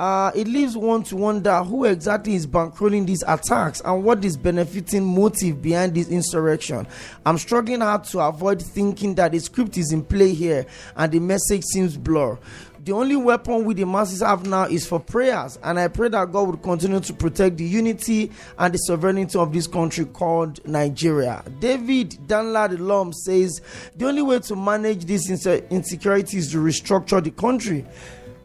[0.00, 4.34] Uh, it leaves one to wonder who exactly is bankrolling these attacks and what is
[4.34, 6.86] benefiting motive behind this insurrection.
[7.26, 10.64] I'm struggling hard to avoid thinking that the script is in play here
[10.96, 12.38] and the message seems blur.
[12.82, 16.32] The only weapon we the masses have now is for prayers, and I pray that
[16.32, 21.44] God would continue to protect the unity and the sovereignty of this country called Nigeria.
[21.58, 23.60] David Danlad Lom says
[23.96, 27.84] the only way to manage this inse- insecurity is to restructure the country.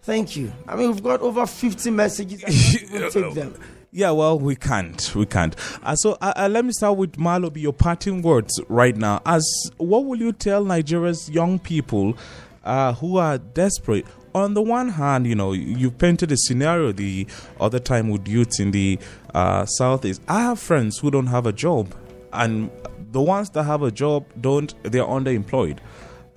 [0.05, 0.53] Thank you.
[0.67, 2.43] I mean, we've got over 50 messages.
[3.11, 3.55] Take them.
[3.91, 5.15] Yeah, well, we can't.
[5.15, 5.55] We can't.
[5.81, 9.23] Uh, so uh, uh, let me start with Malobi, your parting words right now.
[9.25, 9.43] As
[9.77, 12.15] what will you tell Nigeria's young people
[12.63, 14.05] uh, who are desperate?
[14.35, 17.25] On the one hand, you know, you painted a scenario the
[17.59, 18.99] other time with youths in the
[19.33, 20.21] uh, southeast.
[20.27, 21.95] I have friends who don't have a job,
[22.31, 22.69] and
[23.11, 24.71] the ones that have a job don't.
[24.83, 25.79] They're underemployed.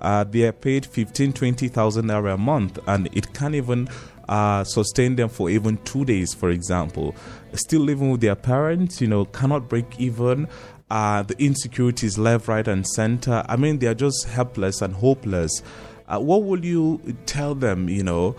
[0.01, 3.89] Uh, they are paid 15, 20,000 naira a month, and it can't even
[4.29, 7.15] uh, sustain them for even two days, for example.
[7.55, 10.49] Still living with their parents, you know, cannot break even.
[10.91, 13.45] Uh, the insecurities left, right, and center.
[13.49, 15.63] I mean, they are just helpless and hopeless.
[16.07, 18.37] Uh, what will you tell them, you know,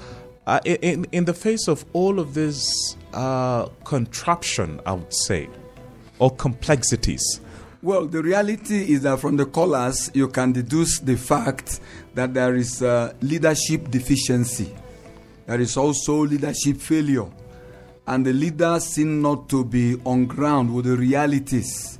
[0.47, 5.47] uh, in, in the face of all of this uh, contraption, I would say,
[6.17, 7.41] or complexities?
[7.81, 11.79] Well, the reality is that from the callers, you can deduce the fact
[12.13, 14.75] that there is uh, leadership deficiency.
[15.45, 17.27] There is also leadership failure.
[18.05, 21.99] And the leaders seem not to be on ground with the realities.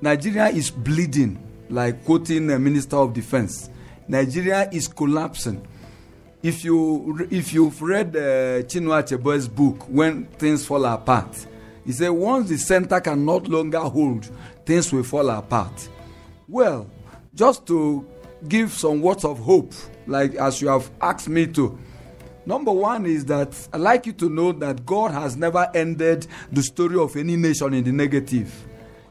[0.00, 1.38] Nigeria is bleeding,
[1.68, 3.68] like quoting the Minister of Defense.
[4.08, 5.66] Nigeria is collapsing.
[6.42, 8.20] If you if you've read uh,
[8.68, 11.46] Chinua Achebe's book, When Things Fall Apart,
[11.84, 14.28] he said once the center can not longer hold,
[14.66, 15.88] things will fall apart.
[16.48, 16.88] Well,
[17.34, 18.06] just to
[18.48, 19.72] give some words of hope,
[20.06, 21.78] like as you have asked me to.
[22.46, 26.62] Number one is that I'd like you to know that God has never ended the
[26.62, 28.52] story of any nation in the negative.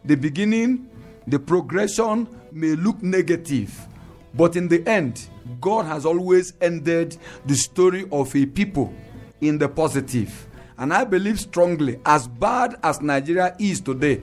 [0.06, 0.88] The beginning,
[1.26, 3.88] the progression may look negative,
[4.36, 5.28] but in the end,
[5.60, 8.94] God has always ended the story of a people
[9.42, 10.48] in the positive.
[10.78, 14.22] And I believe strongly, as bad as Nigeria is today,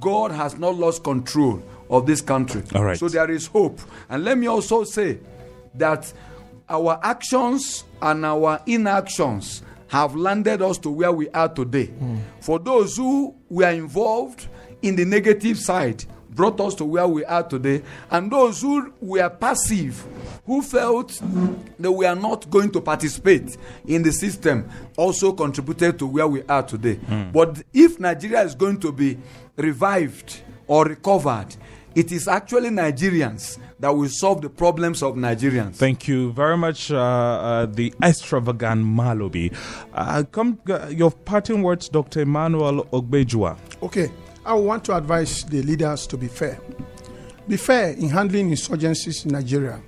[0.00, 2.62] God has not lost control of this country.
[2.74, 2.98] All right.
[2.98, 3.80] So there is hope.
[4.08, 5.18] And let me also say
[5.74, 6.12] that
[6.68, 11.86] our actions and our inactions have landed us to where we are today.
[11.86, 12.18] Hmm.
[12.40, 14.46] For those who were involved
[14.82, 17.82] in the negative side, brought us to where we are today.
[18.10, 20.06] And those who were passive,
[20.46, 21.20] who felt
[21.78, 26.42] that we are not going to participate in the system, also contributed to where we
[26.44, 26.94] are today.
[26.94, 27.30] Hmm.
[27.32, 29.18] But if Nigeria is going to be
[29.60, 31.56] revived or recovered,
[31.94, 35.74] it is actually Nigerians that will solve the problems of Nigerians.
[35.74, 39.54] Thank you very much, uh, uh, the extravagant Malobi.
[39.92, 42.20] Uh, come, uh, your parting words, Dr.
[42.20, 43.56] Emmanuel Ogbejua.
[43.82, 44.10] Okay,
[44.44, 46.60] I want to advise the leaders to be fair.
[47.48, 49.80] Be fair in handling insurgencies in Nigeria.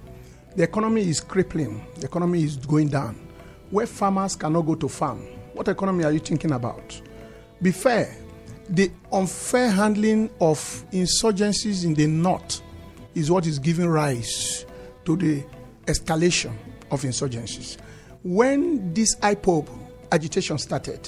[0.56, 3.14] The economy is crippling, the economy is going down.
[3.70, 5.20] Where farmers cannot go to farm,
[5.52, 7.00] what economy are you thinking about?
[7.60, 8.21] Be fair.
[8.72, 10.56] The unfair handling of
[10.92, 12.62] insurgencies in the north
[13.14, 14.64] is what is giving rise
[15.04, 15.44] to the
[15.84, 16.54] escalation
[16.90, 17.76] of insurgencies.
[18.22, 19.68] When this IPOB
[20.10, 21.06] agitation started,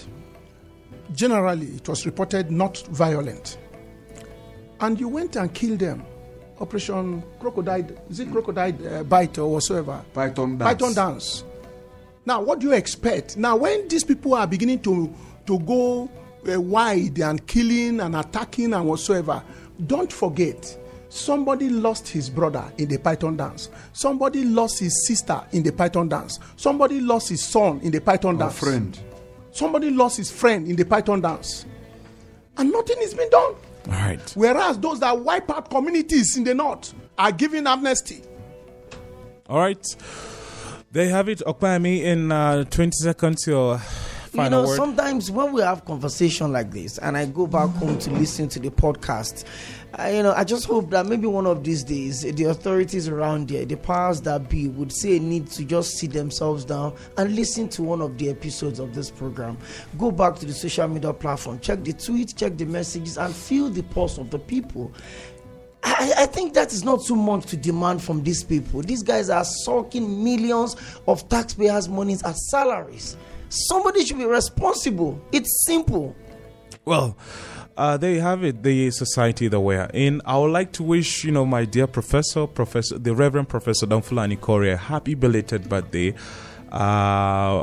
[1.15, 3.57] generally it was reported not violent.
[4.81, 6.05] And you went and killed them.
[6.61, 10.05] Operation Crocodile, is it Crocodile uh, Bite or whatsoever?
[10.13, 10.71] Python dance.
[10.71, 11.45] Python dance.
[12.27, 13.39] Now, what do you expect?
[13.39, 15.11] Now, when these people are beginning to,
[15.47, 16.11] to go
[16.53, 19.43] uh, wide and killing and attacking and whatsoever,
[19.87, 20.79] don't forget
[21.09, 23.71] somebody lost his brother in the Python dance.
[23.93, 26.41] Somebody lost his sister in the Python dance.
[26.57, 28.59] Somebody lost his son in the Python A dance.
[28.59, 28.99] friend.
[29.53, 31.67] Somebody lost his friend in the Python dance.
[32.57, 33.55] And nothing is being done.
[33.87, 34.33] All right.
[34.35, 38.23] Whereas those that wipe out communities in the north are given amnesty.
[39.49, 39.85] All right.
[40.91, 43.81] There you have it, Okpami, in uh, 20 seconds, your
[44.35, 44.77] you know, word.
[44.77, 48.59] sometimes when we have conversation like this, and I go back home to listen to
[48.59, 49.45] the podcast,
[49.95, 53.49] I, you know, I just hope that maybe one of these days the authorities around
[53.49, 57.69] there, the powers that be, would a need to just sit themselves down and listen
[57.71, 59.57] to one of the episodes of this program.
[59.99, 63.71] Go back to the social media platform, check the tweets, check the messages, and feel
[63.71, 64.93] the pulse of the people.
[65.85, 68.81] I, I think that is not too much to demand from these people.
[68.81, 70.77] These guys are sucking millions
[71.07, 73.17] of taxpayers' monies as salaries.
[73.49, 75.21] Somebody should be responsible.
[75.33, 76.15] It's simple.
[76.85, 77.17] Well,
[77.77, 80.23] uh, there you have it, the society that we're in.
[80.25, 84.41] I would like to wish, you know, my dear professor, Professor, the Reverend Professor Donfulani
[84.41, 86.15] Kore, a happy belated birthday.
[86.75, 87.63] Uh,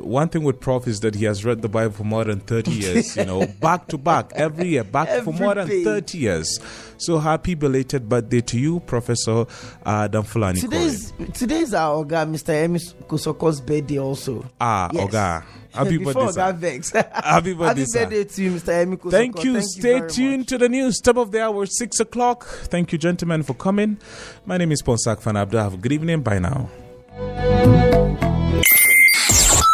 [0.00, 2.70] one thing with Prof is that he has read the Bible for more than 30
[2.82, 6.58] years, you know, back to back, every year, back for Every more than 30 years.
[6.98, 9.42] So happy belated birthday to you, Professor
[9.86, 10.68] uh, Donfulani Kore.
[10.68, 12.52] Today's today's our Oga, Mr.
[12.66, 14.44] Emis Kosoko's birthday also.
[14.60, 15.08] Ah, Yes.
[15.14, 15.44] Oga.
[15.72, 16.52] Happy Before birthday, sir.
[16.54, 16.90] Vex.
[16.92, 18.84] Happy birthday, Happy birthday to you, Mr.
[18.84, 19.10] Emi.
[19.12, 19.60] Thank you.
[19.62, 20.48] Stay very tuned much.
[20.48, 20.98] to the news.
[20.98, 22.44] Top of the hour, 6 o'clock.
[22.64, 23.98] Thank you, gentlemen, for coming.
[24.44, 25.62] My name is Ponsak Fanabda.
[25.62, 26.22] Have a good evening.
[26.22, 26.68] Bye now.